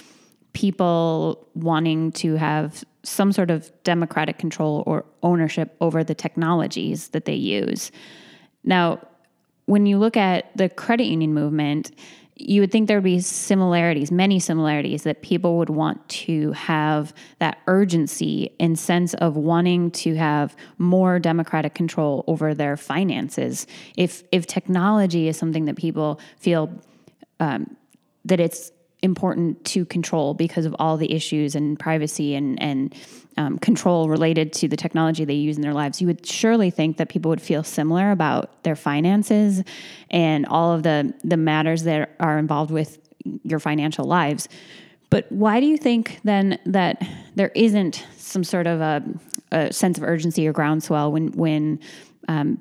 [0.53, 7.25] people wanting to have some sort of democratic control or ownership over the technologies that
[7.25, 7.91] they use.
[8.63, 8.99] Now
[9.65, 11.91] when you look at the credit union movement
[12.49, 17.13] you would think there would be similarities, many similarities, that people would want to have
[17.39, 23.67] that urgency and sense of wanting to have more democratic control over their finances.
[23.97, 26.71] If if technology is something that people feel
[27.39, 27.75] um,
[28.25, 32.93] that it's important to control because of all the issues and privacy and and
[33.37, 36.97] um, control related to the technology they use in their lives, you would surely think
[36.97, 39.63] that people would feel similar about their finances
[40.09, 42.99] and all of the the matters that are involved with
[43.43, 44.49] your financial lives.
[45.09, 49.03] But why do you think then that there isn't some sort of a,
[49.51, 51.79] a sense of urgency or groundswell when when
[52.27, 52.59] um,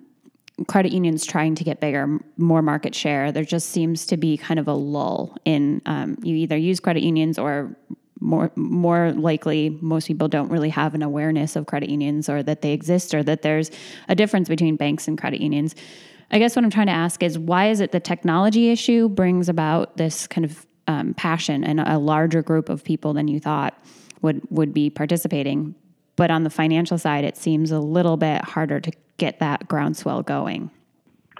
[0.67, 3.33] credit unions trying to get bigger, more market share.
[3.33, 7.03] There just seems to be kind of a lull in um, you either use credit
[7.03, 7.77] unions or
[8.21, 12.63] more more likely most people don't really have an awareness of credit unions or that
[12.63, 13.71] they exist or that there's
[14.09, 15.75] a difference between banks and credit unions.
[16.31, 19.49] I guess what I'm trying to ask is why is it the technology issue brings
[19.49, 23.79] about this kind of um, passion and a larger group of people than you thought
[24.23, 25.75] would would be participating,
[26.17, 30.23] but on the financial side, it seems a little bit harder to get that groundswell
[30.23, 30.71] going?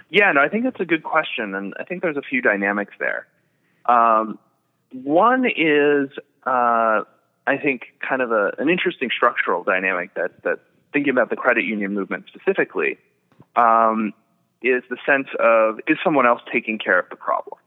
[0.09, 2.93] Yeah, no, I think that's a good question, and I think there's a few dynamics
[2.99, 3.27] there.
[3.85, 4.39] Um,
[4.91, 6.09] one is,
[6.45, 7.03] uh,
[7.47, 10.59] I think, kind of a, an interesting structural dynamic that that
[10.93, 12.97] thinking about the credit union movement specifically
[13.55, 14.13] um,
[14.61, 17.57] is the sense of is someone else taking care of the problem?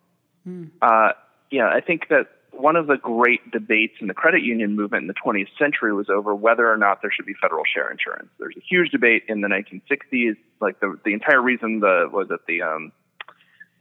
[0.47, 0.71] Mm.
[0.81, 1.13] Uh,
[1.51, 5.07] yeah, I think that one of the great debates in the credit union movement in
[5.09, 8.29] the 20th century was over whether or not there should be federal share insurance.
[8.39, 10.37] There's a huge debate in the 1960s.
[10.61, 12.93] Like the the entire reason the was it the um,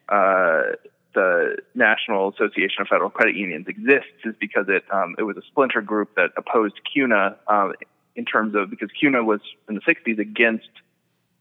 [0.09, 0.75] uh,
[1.13, 5.41] the National Association of Federal Credit Unions exists is because it um, it was a
[5.43, 7.69] splinter group that opposed CUNA uh,
[8.15, 10.69] in terms of because CUNA was in the 60s against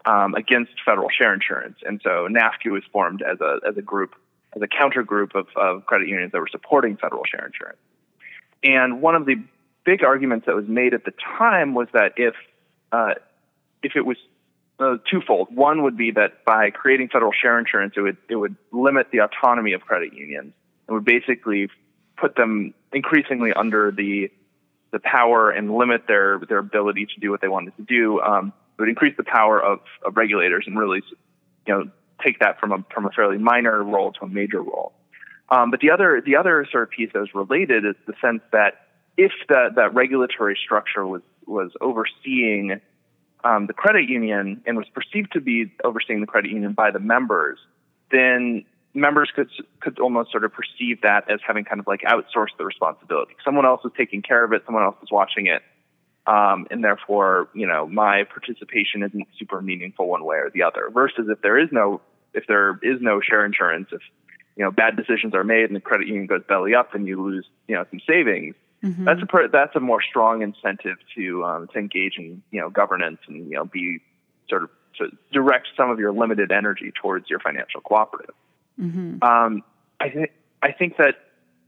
[0.05, 4.15] um, against federal share insurance, and so NAFCU was formed as a as a group
[4.55, 7.79] as a counter group of, of credit unions that were supporting federal share insurance.
[8.63, 9.37] And one of the
[9.85, 12.35] big arguments that was made at the time was that if
[12.93, 13.15] uh,
[13.83, 14.17] if it was
[14.79, 15.55] uh, twofold.
[15.55, 19.21] One would be that by creating federal share insurance, it would it would limit the
[19.21, 20.53] autonomy of credit unions
[20.87, 21.69] and would basically
[22.17, 24.31] put them increasingly under the
[24.93, 28.21] the power and limit their their ability to do what they wanted to do.
[28.21, 31.03] Um, it would increase the power of, of regulators and really,
[31.67, 31.91] you know,
[32.25, 34.93] take that from a from a fairly minor role to a major role.
[35.51, 38.43] Um, but the other the other sort of piece that was related is the sense
[38.53, 42.81] that if that that regulatory structure was was overseeing
[43.45, 47.01] um, the credit union and was perceived to be overseeing the credit union by the
[47.01, 47.59] members,
[48.11, 48.65] then
[48.95, 49.49] members could
[49.81, 53.35] could almost sort of perceive that as having kind of like outsourced the responsibility.
[53.45, 54.63] Someone else is taking care of it.
[54.67, 55.63] Someone else is watching it.
[56.25, 60.89] Um, and therefore, you know, my participation isn't super meaningful one way or the other.
[60.93, 62.01] Versus if there is no,
[62.33, 64.03] if there is no share insurance, if
[64.57, 67.21] you know bad decisions are made and the credit union goes belly up and you
[67.21, 69.05] lose, you know, some savings, mm-hmm.
[69.05, 73.19] that's a that's a more strong incentive to um, to engage in you know governance
[73.27, 73.99] and you know be
[74.49, 78.35] sort of to direct some of your limited energy towards your financial cooperative.
[78.81, 79.23] Mm-hmm.
[79.23, 79.63] Um,
[80.01, 80.31] I think
[80.63, 81.17] I think that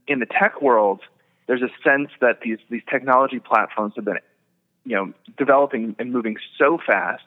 [0.07, 1.01] in the tech world,
[1.47, 4.19] there's a sense that these these technology platforms have been
[4.85, 7.23] you know, developing and moving so fast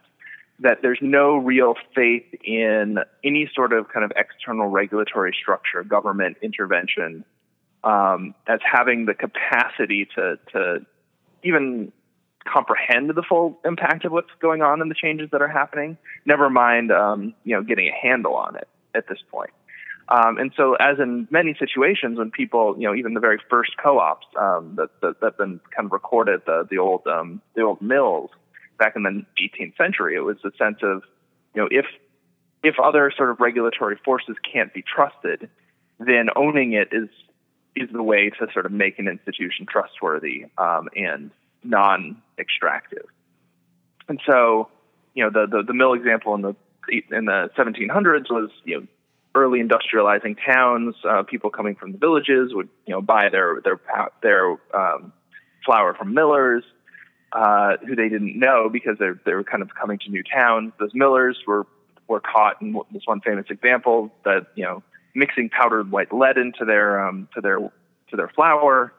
[0.61, 6.36] that there's no real faith in any sort of kind of external regulatory structure, government
[6.43, 7.24] intervention,
[7.85, 10.87] um, as having the capacity to to
[11.43, 11.93] even
[12.45, 15.99] comprehend the full impact of what's going on and the changes that are happening.
[16.24, 19.51] Never mind, um, you know, getting a handle on it at this point.
[20.09, 23.72] Um, and so, as in many situations, when people, you know, even the very first
[23.83, 27.83] co-ops um, that, that that been kind of recorded, the the old um, the old
[27.83, 28.31] mills
[28.79, 31.03] back in the 18th century, it was a sense of,
[31.55, 31.85] you know, if
[32.62, 35.51] if other sort of regulatory forces can't be trusted,
[35.99, 37.11] then owning it is
[37.77, 41.31] is the way to sort of make an institution trustworthy um, and
[41.62, 43.07] non-extractive.
[44.09, 44.69] And so,
[45.14, 46.57] you know, the, the the mill example in the
[47.11, 48.87] in the 1700s was, you know
[49.35, 53.81] early industrializing towns, uh, people coming from the villages would you know buy their their
[54.23, 55.12] their um,
[55.64, 56.64] flour from millers
[57.33, 60.73] uh, who they didn't know because they they were kind of coming to new towns.
[60.79, 61.66] Those millers were
[62.09, 64.83] were caught in this one famous example that you know
[65.15, 68.93] mixing powdered white lead into their um, to their to their flour.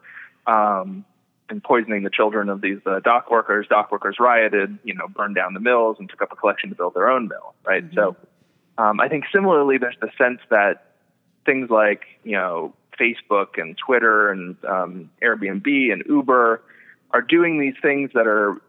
[0.48, 1.06] Um,
[1.50, 3.66] and poisoning the children of these uh, dock workers.
[3.68, 6.76] Dock workers rioted, you know, burned down the mills and took up a collection to
[6.76, 7.84] build their own mill, right?
[7.84, 7.96] Mm-hmm.
[7.96, 8.16] So
[8.78, 10.86] um, I think similarly, there's the sense that
[11.46, 16.62] things like you know Facebook and Twitter and um, Airbnb and Uber
[17.12, 18.62] are doing these things that are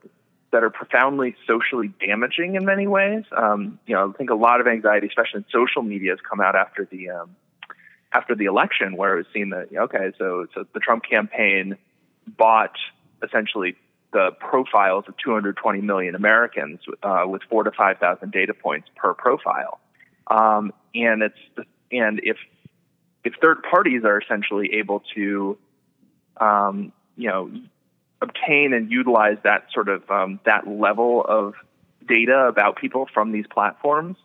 [0.53, 3.24] that are profoundly socially damaging in many ways.
[3.36, 6.40] Um, you know, I think a lot of anxiety, especially in social media, has come
[6.40, 7.36] out after the um,
[8.12, 11.76] after the election, where it was seen that okay, so so the Trump campaign
[12.26, 12.76] bought
[13.22, 13.76] essentially
[14.12, 19.14] the profiles of 220 million Americans uh, with four to five thousand data points per
[19.14, 19.78] profile.
[20.26, 22.36] Um, and it's and if
[23.24, 25.59] if third parties are essentially able to,
[26.40, 27.51] um, you know,
[28.20, 31.54] obtain and utilize that sort of um, that level of
[32.06, 34.16] data about people from these platforms,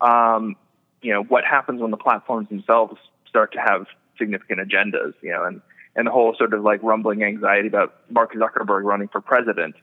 [0.00, 0.56] um,
[1.02, 2.96] you know, what happens when the platforms themselves
[3.28, 3.86] start to have
[4.18, 5.60] significant agendas, you know, and
[5.94, 9.74] and the whole sort of like rumbling anxiety about Mark Zuckerberg running for president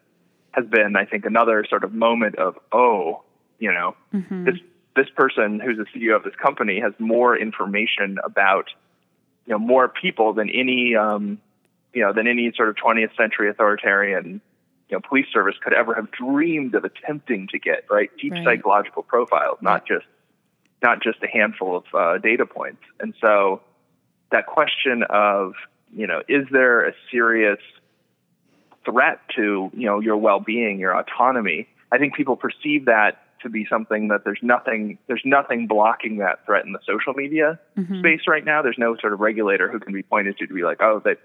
[0.51, 3.23] has been, I think, another sort of moment of, oh,
[3.57, 4.45] you know, mm-hmm.
[4.45, 4.55] this
[4.95, 8.69] this person who's the CEO of this company has more information about
[9.45, 11.39] you know more people than any um,
[11.93, 14.41] you know than any sort of 20th century authoritarian
[14.89, 18.43] you know police service could ever have dreamed of attempting to get right deep right.
[18.43, 20.05] psychological profiles not just
[20.81, 23.61] not just a handful of uh, data points and so
[24.31, 25.53] that question of
[25.93, 27.59] you know is there a serious
[28.85, 33.65] threat to you know your well-being your autonomy i think people perceive that to be
[33.69, 37.99] something that there's nothing there's nothing blocking that threat in the social media mm-hmm.
[37.99, 38.61] space right now.
[38.61, 41.15] There's no sort of regulator who can be pointed to to be like, oh, they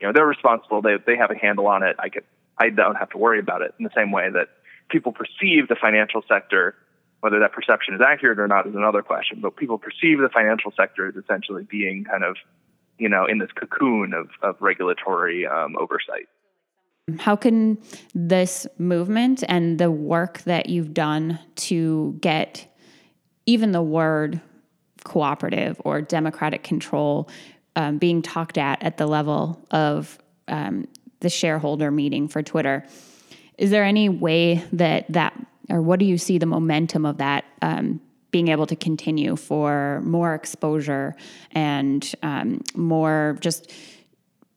[0.00, 0.82] you know they're responsible.
[0.82, 1.96] They they have a handle on it.
[1.98, 2.24] I could
[2.58, 4.48] I don't have to worry about it in the same way that
[4.90, 6.74] people perceive the financial sector.
[7.20, 9.40] Whether that perception is accurate or not is another question.
[9.42, 12.36] But people perceive the financial sector as essentially being kind of
[12.98, 16.28] you know in this cocoon of of regulatory um, oversight.
[17.18, 17.78] How can
[18.14, 22.66] this movement and the work that you've done to get
[23.46, 24.40] even the word
[25.04, 27.28] cooperative or democratic control
[27.76, 30.18] um, being talked at at the level of
[30.48, 30.86] um,
[31.20, 32.84] the shareholder meeting for Twitter?
[33.58, 35.34] Is there any way that that,
[35.68, 38.00] or what do you see the momentum of that um,
[38.30, 41.14] being able to continue for more exposure
[41.52, 43.72] and um, more just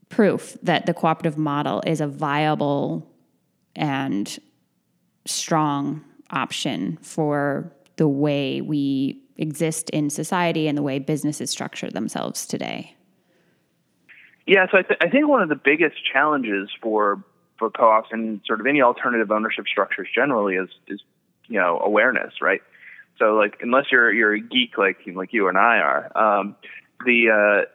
[0.10, 3.10] proof that the cooperative model is a viable
[3.76, 4.40] and
[5.26, 12.46] strong option for the way we exist in society and the way businesses structure themselves
[12.46, 12.96] today?
[14.46, 17.24] Yeah, so I, th- I think one of the biggest challenges for
[17.60, 21.02] for co-ops and sort of any alternative ownership structures generally is is
[21.48, 22.62] you know awareness, right?
[23.20, 26.56] So like unless you're you're a geek like like you and I are, um,
[27.06, 27.70] the uh,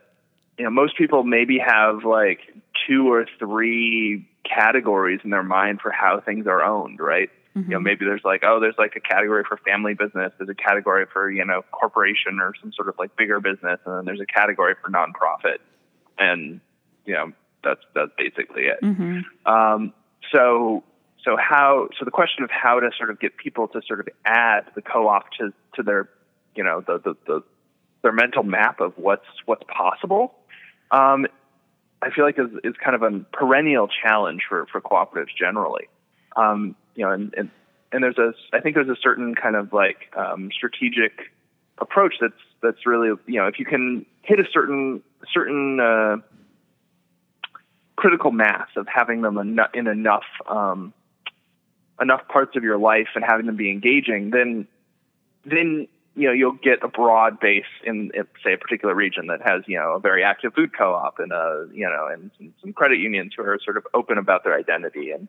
[0.59, 2.41] you know most people maybe have like
[2.87, 7.31] two or three categories in their mind for how things are owned, right?
[7.57, 7.71] Mm-hmm.
[7.71, 10.55] You know, maybe there's like, oh, there's like a category for family business, there's a
[10.55, 14.21] category for, you know, corporation or some sort of like bigger business, and then there's
[14.21, 15.59] a category for nonprofit.
[16.19, 16.61] And,
[17.05, 18.81] you know, that's that's basically it.
[18.83, 19.21] Mm-hmm.
[19.51, 19.93] Um,
[20.33, 20.85] so
[21.25, 24.09] so how so the question of how to sort of get people to sort of
[24.25, 26.09] add the co-op to to their
[26.55, 27.43] you know the the, the
[28.03, 30.35] their mental map of what's what's possible
[30.91, 31.27] um,
[32.01, 35.89] I feel like is, is kind of a perennial challenge for, for cooperatives generally.
[36.37, 37.51] Um, you know, and, and,
[37.93, 41.33] and there's a, I think there's a certain kind of like um, strategic
[41.81, 45.03] approach that's, that's really, you know, if you can hit a certain,
[45.33, 46.17] certain uh,
[47.97, 50.93] critical mass of having them en- in enough, um,
[52.01, 54.67] enough parts of your life and having them be engaging, then,
[55.45, 59.41] then you know you'll get a broad base in, in, say a particular region that
[59.41, 62.73] has you know a very active food co-op and a you know and some, some
[62.73, 65.29] credit unions who are sort of open about their identity and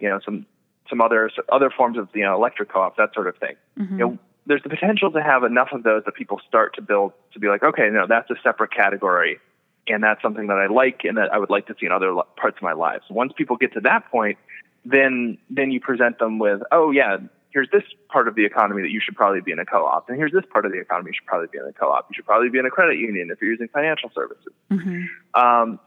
[0.00, 0.46] you know some
[0.88, 3.54] some other other forms of you know electric co-ops that sort of thing.
[3.78, 3.98] Mm-hmm.
[3.98, 7.12] You know, there's the potential to have enough of those that people start to build
[7.32, 9.38] to be like, okay, no, that's a separate category,
[9.86, 12.14] and that's something that I like and that I would like to see in other
[12.36, 13.02] parts of my life.
[13.08, 14.38] So once people get to that point,
[14.84, 17.18] then then you present them with, oh yeah,
[17.50, 20.16] here's this part of the economy that you should probably be in a co-op, and
[20.16, 22.06] here's this part of the economy you should probably be in a co-op.
[22.10, 24.52] You should probably be in a credit union if you're using financial services.
[24.70, 25.40] Mm-hmm.
[25.40, 25.80] Um,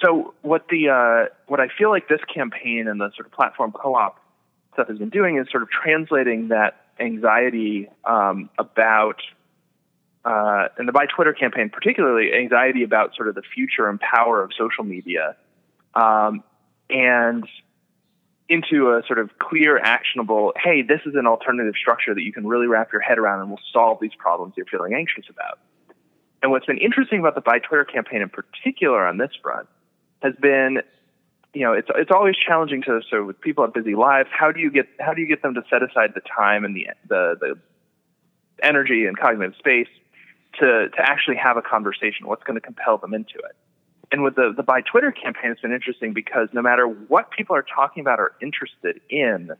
[0.00, 3.72] so what the uh, what I feel like this campaign and the sort of platform
[3.72, 4.18] co-op
[4.72, 9.20] stuff has been doing is sort of translating that anxiety um, about
[10.24, 14.42] uh, and the Buy Twitter campaign, particularly anxiety about sort of the future and power
[14.42, 15.36] of social media,
[15.94, 16.42] um,
[16.88, 17.46] and
[18.48, 22.46] into a sort of clear, actionable, hey, this is an alternative structure that you can
[22.46, 25.58] really wrap your head around and will solve these problems you're feeling anxious about.
[26.42, 29.66] And what's been interesting about the Buy Twitter campaign in particular on this front
[30.22, 30.82] has been,
[31.54, 34.60] you know, it's it's always challenging to so with people have busy lives, how do
[34.60, 37.36] you get how do you get them to set aside the time and the the,
[37.40, 37.58] the
[38.62, 39.88] energy and cognitive space
[40.60, 42.26] to to actually have a conversation?
[42.26, 43.56] What's going to compel them into it?
[44.14, 47.56] and with the the Buy Twitter campaign, it's been interesting because no matter what people
[47.56, 49.50] are talking about or interested in,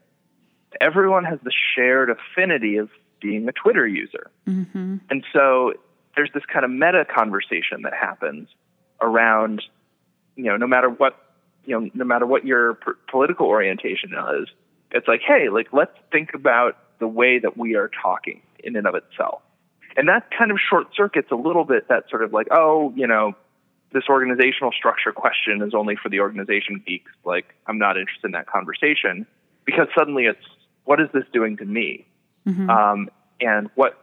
[0.80, 2.88] everyone has the shared affinity of
[3.20, 4.96] being a Twitter user, mm-hmm.
[5.10, 5.74] and so
[6.14, 8.48] there's this kind of meta conversation that happens
[9.00, 9.62] around,
[10.36, 11.18] you know, no matter what,
[11.66, 14.48] you know, no matter what your p- political orientation is,
[14.90, 18.86] it's like, hey, like let's think about the way that we are talking in and
[18.86, 19.42] of itself.
[19.96, 23.06] And that kind of short circuits a little bit that sort of like, oh, you
[23.06, 23.34] know,
[23.92, 27.12] this organizational structure question is only for the organization geeks.
[27.24, 29.26] Like, I'm not interested in that conversation
[29.64, 30.44] because suddenly it's
[30.84, 32.06] what is this doing to me,
[32.46, 32.68] mm-hmm.
[32.68, 33.08] um,
[33.40, 33.98] and what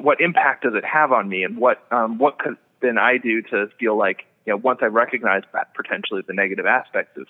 [0.00, 3.42] what impact does it have on me, and what um, what could then I do
[3.42, 7.26] to feel like you know once I recognize that potentially the negative aspects of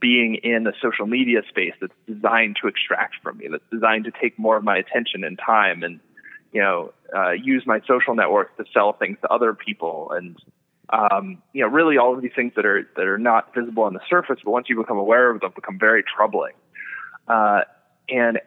[0.00, 4.10] being in a social media space that's designed to extract from me, that's designed to
[4.10, 6.00] take more of my attention and time, and
[6.52, 10.38] you know uh, use my social network to sell things to other people and
[10.92, 13.94] um, you know, really all of these things that are that are not visible on
[13.94, 16.54] the surface, but once you become aware of them, become very troubling.
[17.28, 17.60] Uh,
[18.08, 18.40] and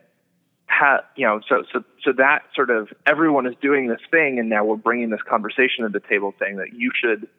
[0.68, 4.50] ha- you know, so so so that sort of everyone is doing this thing, and
[4.50, 7.30] now we're bringing this conversation to the table, saying that you should,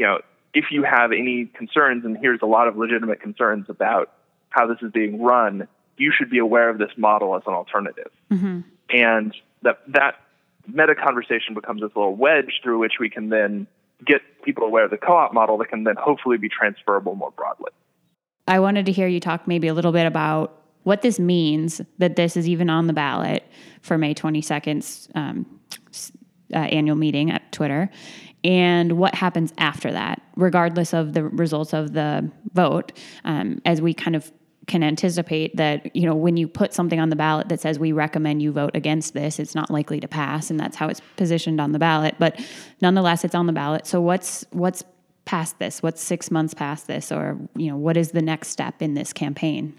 [0.00, 0.18] you know,
[0.54, 4.10] if you have any concerns, and here's a lot of legitimate concerns about
[4.48, 8.10] how this is being run, you should be aware of this model as an alternative.
[8.30, 8.60] Mm-hmm.
[8.88, 10.14] And that that
[10.66, 13.66] meta conversation becomes this little wedge through which we can then
[14.06, 17.70] get people aware of the co-op model that can then hopefully be transferable more broadly.
[18.48, 22.16] I wanted to hear you talk maybe a little bit about what this means that
[22.16, 23.44] this is even on the ballot
[23.82, 25.59] for May 22nd's um,
[26.52, 27.90] uh, annual meeting at Twitter.
[28.42, 32.92] And what happens after that, regardless of the results of the vote,
[33.24, 34.32] um, as we kind of
[34.66, 37.90] can anticipate that you know when you put something on the ballot that says we
[37.90, 41.60] recommend you vote against this it's not likely to pass and that's how it's positioned
[41.60, 42.14] on the ballot.
[42.18, 42.40] But
[42.80, 43.86] nonetheless it's on the ballot.
[43.86, 44.84] So what's what's
[45.24, 45.82] past this?
[45.82, 47.10] What's 6 months past this?
[47.10, 49.76] Or you know what is the next step in this campaign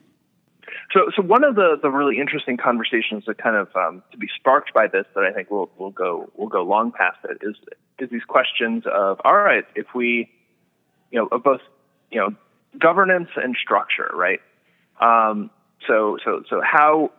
[0.93, 4.27] so, so one of the, the really interesting conversations that kind of um, to be
[4.35, 7.55] sparked by this that I think will will go will go long past it is
[7.99, 10.29] is these questions of all right if we
[11.11, 11.61] you know of both
[12.09, 12.35] you know
[12.79, 14.39] governance and structure right?
[14.99, 15.49] Um,
[15.87, 17.11] so, so, so how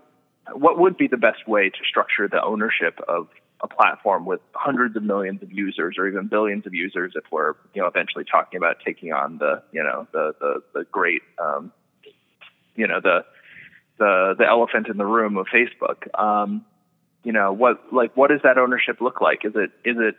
[0.55, 3.29] what would be the best way to structure the ownership of
[3.63, 7.55] a platform with hundreds of millions of users or even billions of users if we're
[7.75, 11.73] you know eventually talking about taking on the you know the the, the great um,
[12.75, 13.25] you know the
[13.99, 16.09] the the elephant in the room of Facebook.
[16.19, 16.65] Um,
[17.25, 19.45] you know what like what does that ownership look like?
[19.45, 20.17] Is it is it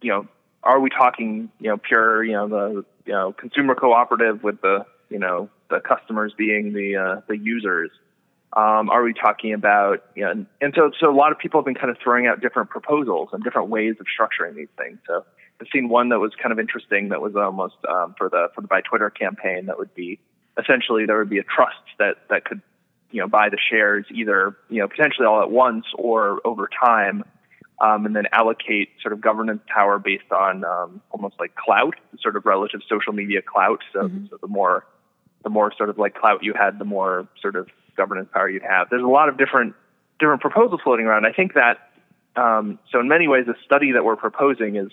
[0.00, 0.26] you know
[0.62, 4.86] are we talking you know pure you know the you know consumer cooperative with the
[5.10, 7.90] you know the customers being the uh, the users?
[8.52, 11.60] Um, are we talking about, you know, and, and, so, so a lot of people
[11.60, 14.98] have been kind of throwing out different proposals and different ways of structuring these things.
[15.06, 15.26] So
[15.60, 18.60] I've seen one that was kind of interesting that was almost um, for the for
[18.60, 20.18] the Buy Twitter campaign that would be
[20.58, 22.62] essentially there would be a trust that that could
[23.10, 27.24] you know buy the shares either you know potentially all at once or over time,
[27.80, 32.36] um, and then allocate sort of governance power based on um, almost like clout, sort
[32.36, 33.82] of relative social media clout.
[33.92, 34.26] So, mm-hmm.
[34.30, 34.84] so the more
[35.42, 38.62] the more sort of like clout you had, the more sort of governance power you'd
[38.62, 38.88] have.
[38.90, 39.74] There's a lot of different
[40.18, 41.26] different proposals floating around.
[41.26, 41.90] I think that
[42.36, 44.90] um, so in many ways, the study that we're proposing is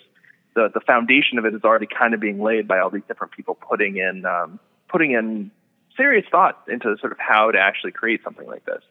[0.54, 3.32] the the foundation of it is already kind of being laid by all these different
[3.32, 4.58] people putting in um,
[4.88, 5.50] putting in
[5.96, 8.82] serious thought into sort of how to actually create something like this.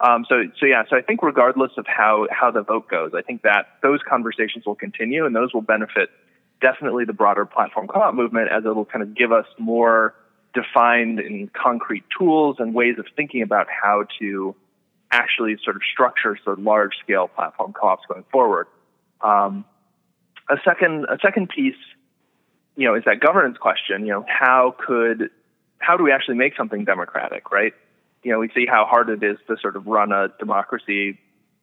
[0.00, 3.22] Um, so so yeah, so I think regardless of how how the vote goes, I
[3.22, 6.08] think that those conversations will continue and those will benefit
[6.60, 10.14] definitely the broader platform co-op movement as it will kind of give us more
[10.54, 14.54] defined and concrete tools and ways of thinking about how to
[15.10, 18.66] actually sort of structure sort of large scale platform co-ops going forward.
[19.20, 19.64] Um,
[20.48, 21.74] a second a second piece,
[22.76, 24.06] you know, is that governance question.
[24.06, 25.30] You know, how could
[25.80, 27.74] how do we actually make something democratic, right?
[28.22, 31.18] You know, we see how hard it is to sort of run a democracy,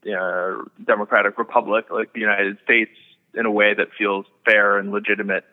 [0.05, 2.91] uh, democratic republic like the United States
[3.33, 5.45] in a way that feels fair and legitimate.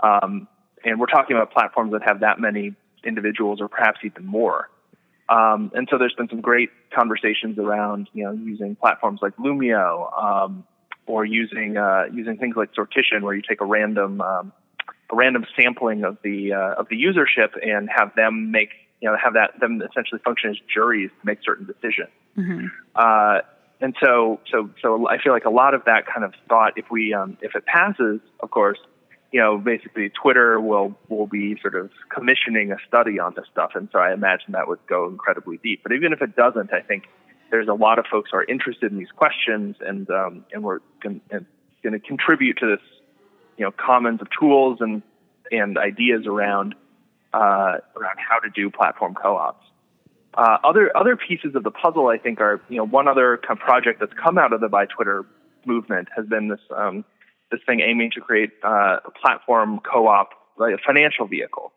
[0.00, 0.46] Um,
[0.84, 4.68] and we're talking about platforms that have that many individuals or perhaps even more.
[5.28, 10.12] Um, and so there's been some great conversations around, you know, using platforms like Loomio
[10.22, 10.64] um,
[11.06, 14.52] or using, uh, using things like Sortition, where you take a random, um,
[15.12, 19.16] a random sampling of the, uh, of the usership and have them make, you know,
[19.16, 22.10] have that, them essentially function as juries to make certain decisions.
[22.36, 22.66] Mm-hmm.
[22.94, 23.40] Uh,
[23.80, 26.86] and so, so, so I feel like a lot of that kind of thought, if
[26.90, 28.78] we, um, if it passes, of course,
[29.32, 33.72] you know, basically Twitter will will be sort of commissioning a study on this stuff,
[33.74, 35.84] and so I imagine that would go incredibly deep.
[35.84, 37.04] But even if it doesn't, I think
[37.50, 40.80] there's a lot of folks who are interested in these questions, and um, and we're
[41.00, 42.84] going to contribute to this,
[43.60, 45.02] you know, commons of tools and
[45.52, 46.74] and ideas around
[47.34, 49.66] uh, around how to do platform co-ops.
[50.32, 53.60] Uh, other other pieces of the puzzle, I think, are you know one other kind
[53.60, 55.26] of project that's come out of the Buy Twitter
[55.66, 56.60] movement has been this.
[56.74, 57.04] Um,
[57.50, 61.72] this thing aiming to create uh, a platform co-op, like a financial vehicle.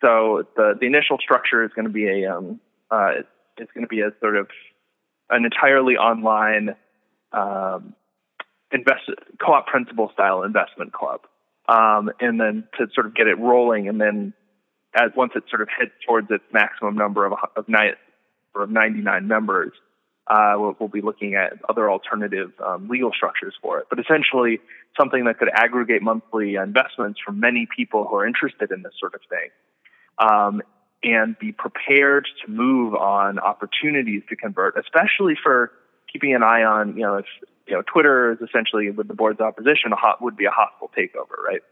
[0.00, 2.60] So the the initial structure is going to be a um,
[2.90, 3.10] uh,
[3.58, 4.48] it's going to be a sort of
[5.28, 6.76] an entirely online
[7.32, 7.94] um,
[8.72, 9.02] invest
[9.44, 11.20] co-op principal style investment club,
[11.68, 14.32] um, and then to sort of get it rolling, and then
[14.94, 17.66] as once it sort of heads towards its maximum number of of,
[18.54, 19.72] of 99 members,
[20.28, 23.86] uh, we'll, we'll, be looking at other alternative um, legal structures for it.
[23.88, 24.60] But essentially,
[24.98, 29.14] something that could aggregate monthly investments from many people who are interested in this sort
[29.14, 29.50] of thing,
[30.18, 30.62] um,
[31.02, 35.70] and be prepared to move on opportunities to convert, especially for
[36.12, 37.26] keeping an eye on, you know, if
[37.66, 40.90] you know Twitter is essentially with the board's opposition, a hot, would be a hostile
[40.96, 41.62] takeover, right?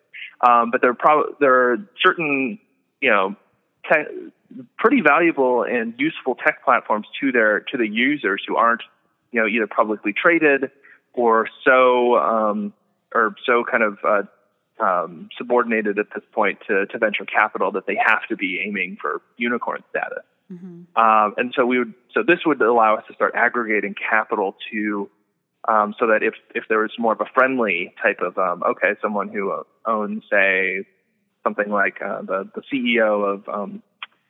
[0.47, 2.59] Um, but there are pro- there are certain,
[3.01, 3.37] you know,
[3.91, 4.31] te-
[4.79, 8.83] pretty valuable and useful tech platforms to their to the users who aren't
[9.33, 10.71] you know either publicly traded
[11.13, 12.73] or so um,
[13.15, 14.23] or so kind of uh,
[14.83, 18.97] um, subordinated at this point to, to venture capital that they have to be aiming
[19.01, 20.25] for unicorn status.
[20.53, 21.01] Mm-hmm.
[21.01, 25.09] Um, and so we would so this would allow us to start aggregating capital to
[25.69, 28.95] um, so that if if there was more of a friendly type of um, okay
[29.01, 30.85] someone who owns say
[31.43, 33.83] something like uh, the the CEO of um,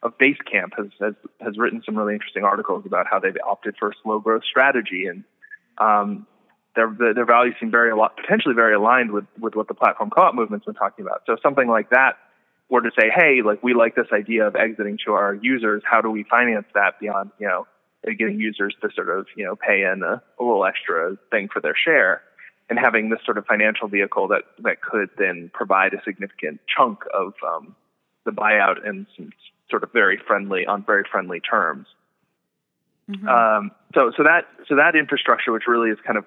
[0.03, 3.89] of Basecamp has, has has written some really interesting articles about how they've opted for
[3.89, 5.25] a slow growth strategy, and
[5.79, 6.27] um,
[6.77, 10.11] their their values seem very a lot, potentially very aligned with with what the platform
[10.11, 11.23] co-op movement's been talking about.
[11.27, 12.17] So something like that
[12.69, 15.83] were to say, hey, like we like this idea of exiting to our users.
[15.89, 17.67] How do we finance that beyond you know
[18.13, 21.61] getting users to sort of you know pay in a, a little extra thing for
[21.61, 22.23] their share?
[22.71, 27.01] and having this sort of financial vehicle that that could then provide a significant chunk
[27.13, 27.77] of um,
[28.25, 29.31] the buyout and some
[29.71, 31.87] sort of very friendly on very friendly terms.
[33.11, 33.29] Mm-hmm.
[33.29, 36.25] Um, so so that so that infrastructure, which really is kind of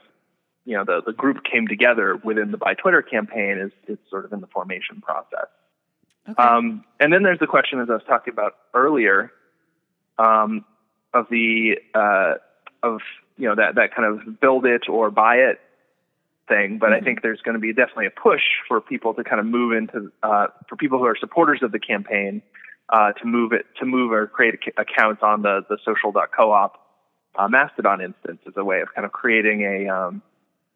[0.66, 4.26] you know the the group came together within the Buy Twitter campaign, is is sort
[4.26, 5.48] of in the formation process.
[6.30, 6.44] Okay.
[6.44, 9.32] Um, and then there's the question, as I was talking about earlier,
[10.20, 10.66] um,
[11.14, 12.36] of the uh,
[12.84, 13.01] of
[13.38, 15.60] you know that that kind of build it or buy it
[16.47, 16.78] thing.
[16.80, 16.95] But mm-hmm.
[16.95, 19.74] I think there's going to be definitely a push for people to kind of move
[19.74, 22.41] into uh, for people who are supporters of the campaign
[22.89, 26.72] uh, to move it to move or create accounts on the the social.coop
[27.36, 30.22] uh, Mastodon instance as a way of kind of creating a um,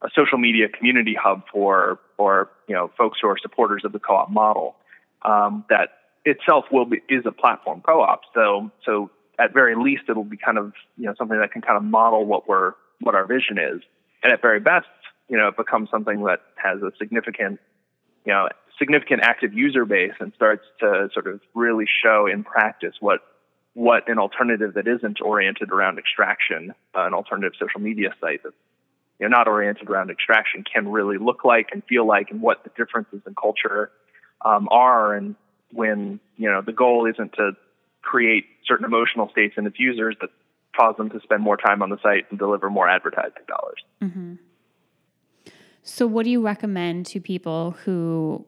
[0.02, 4.00] a social media community hub for for you know folks who are supporters of the
[4.00, 4.76] co-op model
[5.24, 5.90] um, that
[6.26, 8.22] itself will be is a platform co-op.
[8.34, 9.10] So so
[9.42, 12.26] at very least it'll be kind of you know something that can kind of model
[12.26, 13.82] what we're what our vision is,
[14.24, 14.88] and at very best
[15.28, 17.60] you know it becomes something that has a significant
[18.26, 22.96] you know significant active user base and starts to sort of really show in practice
[23.00, 23.22] what
[23.74, 28.56] what an alternative that isn't oriented around extraction, uh, an alternative social media site that's
[29.20, 32.64] you know, not oriented around extraction can really look like and feel like and what
[32.64, 33.92] the differences in culture
[34.44, 35.14] um, are.
[35.14, 35.36] And
[35.72, 37.52] when you know the goal isn't to
[38.02, 40.30] create certain emotional states in its users that
[40.76, 43.84] cause them to spend more time on the site and deliver more advertising dollars.
[44.02, 44.36] Mm-hmm.
[45.84, 48.46] So, what do you recommend to people who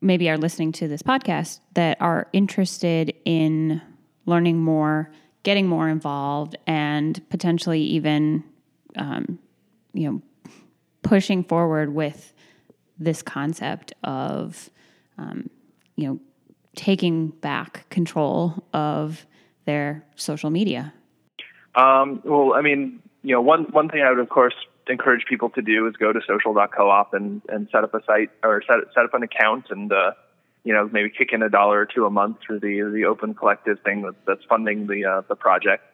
[0.00, 3.80] maybe are listening to this podcast that are interested in
[4.26, 5.10] learning more,
[5.42, 8.44] getting more involved, and potentially even,
[8.96, 9.38] um,
[9.92, 10.52] you know,
[11.02, 12.32] pushing forward with
[12.98, 14.70] this concept of,
[15.18, 15.48] um,
[15.96, 16.20] you know,
[16.76, 19.26] taking back control of
[19.64, 20.92] their social media?
[21.74, 24.54] Um, well, I mean, you know, one one thing I would, of course,
[24.88, 28.62] encourage people to do is go to social.coop and and set up a site or
[28.66, 30.12] set set up an account and uh,
[30.64, 33.34] you know maybe kick in a dollar or two a month through the the open
[33.34, 35.84] collective thing that, that's funding the uh, the project.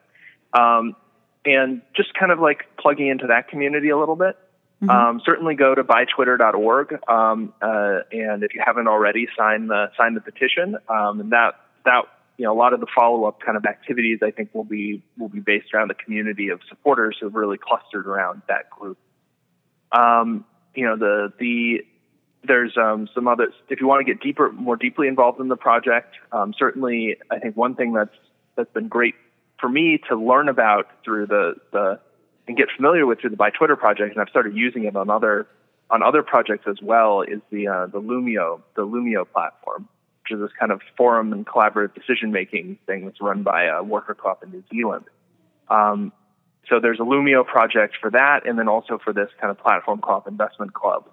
[0.52, 0.96] Um,
[1.44, 4.36] and just kind of like plugging into that community a little bit.
[4.82, 4.90] Mm-hmm.
[4.90, 10.12] Um, certainly go to buytwitter.org, um, uh, and if you haven't already, sign the sign
[10.14, 10.76] the petition.
[10.88, 11.54] Um, and that
[11.86, 12.02] that
[12.36, 15.02] you know a lot of the follow up kind of activities I think will be
[15.16, 18.98] will be based around the community of supporters who've really clustered around that group.
[19.92, 21.86] Um, you know the the
[22.46, 25.56] there's um, some other if you want to get deeper more deeply involved in the
[25.56, 26.16] project.
[26.32, 28.14] Um, certainly, I think one thing that's
[28.56, 29.14] that's been great
[29.58, 32.00] for me to learn about through the the
[32.48, 35.10] and get familiar with through the Buy Twitter project, and I've started using it on
[35.10, 35.46] other
[35.88, 37.22] on other projects as well.
[37.22, 39.88] Is the uh, the Loomio the Loomio platform,
[40.22, 43.82] which is this kind of forum and collaborative decision making thing that's run by a
[43.82, 45.04] worker co-op in New Zealand.
[45.68, 46.12] Um,
[46.68, 50.00] so there's a Loomio project for that, and then also for this kind of platform
[50.00, 51.08] co-op investment club.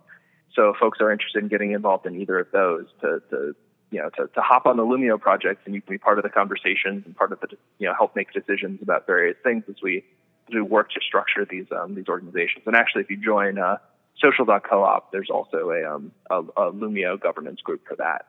[0.55, 3.55] So folks are interested in getting involved in either of those, to, to
[3.91, 6.23] you know, to, to hop on the Loomio project and you can be part of
[6.23, 7.47] the conversations and part of the,
[7.79, 10.03] you know, help make decisions about various things as we
[10.51, 12.63] do work to structure these um, these organizations.
[12.65, 13.77] And actually, if you join uh,
[14.19, 18.25] social.coop, there's also a, um, a, a Loomio governance group for that.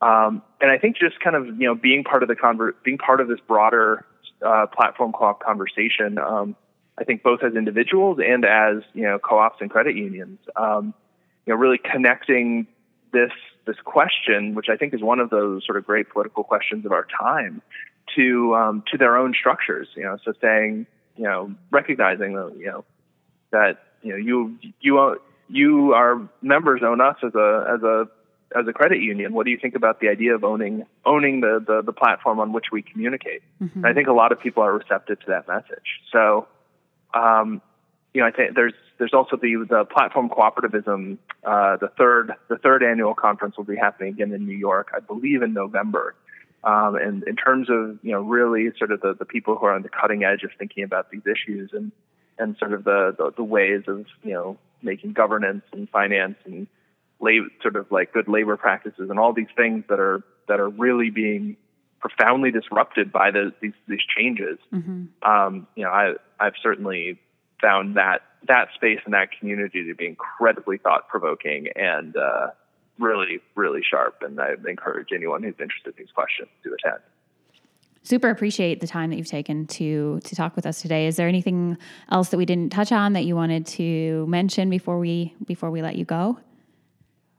[0.00, 2.98] Um, and I think just kind of you know being part of the conver- being
[2.98, 4.04] part of this broader
[4.44, 6.18] uh, platform co-op conversation.
[6.18, 6.56] Um,
[6.98, 10.94] I think both as individuals and as you know co-ops and credit unions, um,
[11.46, 12.66] you know, really connecting
[13.12, 13.32] this
[13.66, 16.92] this question, which I think is one of those sort of great political questions of
[16.92, 17.62] our time,
[18.16, 19.88] to um, to their own structures.
[19.96, 20.86] You know, so saying
[21.16, 22.84] you know, recognizing that, you know,
[23.50, 28.08] that, you know, you, you, you, our members own us as a, as a,
[28.58, 29.32] as a credit union.
[29.32, 32.52] What do you think about the idea of owning, owning the, the, the platform on
[32.52, 33.42] which we communicate?
[33.62, 33.84] Mm-hmm.
[33.84, 36.00] I think a lot of people are receptive to that message.
[36.12, 36.46] So,
[37.14, 37.62] um,
[38.12, 41.18] you know, I think there's there's also the the platform cooperativism.
[41.44, 45.00] Uh, the third the third annual conference will be happening again in New York, I
[45.00, 46.14] believe, in November.
[46.64, 49.74] Um, and in terms of you know really sort of the, the people who are
[49.74, 51.92] on the cutting edge of thinking about these issues and
[52.38, 56.66] and sort of the, the, the ways of you know making governance and finance and
[57.20, 60.68] labor, sort of like good labor practices and all these things that are that are
[60.68, 61.56] really being
[62.00, 64.58] profoundly disrupted by the, these these changes.
[64.72, 65.04] Mm-hmm.
[65.28, 67.18] Um, you know, I I've certainly
[67.60, 72.48] found that that space and that community to be incredibly thought provoking and uh,
[72.98, 74.22] really, really sharp.
[74.22, 77.02] And I encourage anyone who's interested in these questions to attend.
[78.02, 81.06] Super appreciate the time that you've taken to to talk with us today.
[81.06, 81.78] Is there anything
[82.10, 85.80] else that we didn't touch on that you wanted to mention before we before we
[85.80, 86.38] let you go?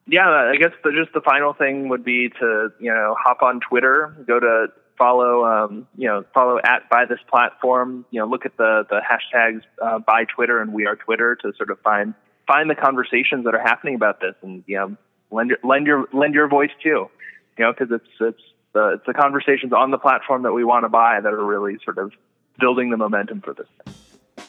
[0.08, 3.60] Yeah, I guess the, just the final thing would be to you know hop on
[3.60, 8.03] Twitter, go to follow um, you know follow at by this platform.
[8.10, 11.53] You know look at the the hashtags uh, Buy Twitter and we are Twitter to
[11.58, 12.16] sort of find
[12.47, 14.97] find the conversations that are happening about this and you know
[15.32, 17.09] lend your lend your lend your voice too,
[17.57, 18.41] you know, because it's it's
[18.73, 21.78] the it's the conversations on the platform that we want to buy that are really
[21.84, 22.11] sort of
[22.59, 23.67] building the momentum for this.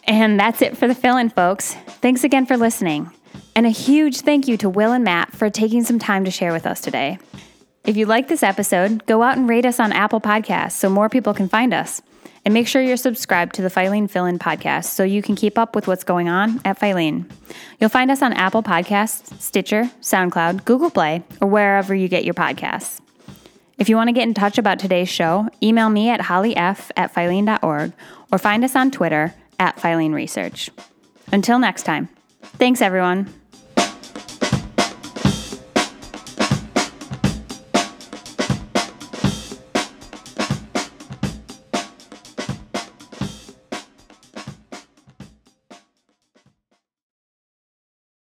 [0.04, 1.74] And that's it for the fill in, folks.
[1.74, 3.10] Thanks again for listening.
[3.54, 6.52] And a huge thank you to Will and Matt for taking some time to share
[6.52, 7.18] with us today.
[7.84, 11.08] If you like this episode, go out and rate us on Apple Podcasts so more
[11.08, 12.02] people can find us.
[12.44, 15.58] And make sure you're subscribed to the Filene Fill In podcast so you can keep
[15.58, 17.30] up with what's going on at Filene.
[17.80, 22.34] You'll find us on Apple Podcasts, Stitcher, SoundCloud, Google Play, or wherever you get your
[22.34, 23.00] podcasts.
[23.78, 27.12] If you want to get in touch about today's show, email me at hollyf at
[27.14, 27.92] filene.org
[28.32, 30.70] or find us on Twitter at Filene Research.
[31.32, 32.08] Until next time,
[32.42, 33.32] thanks everyone.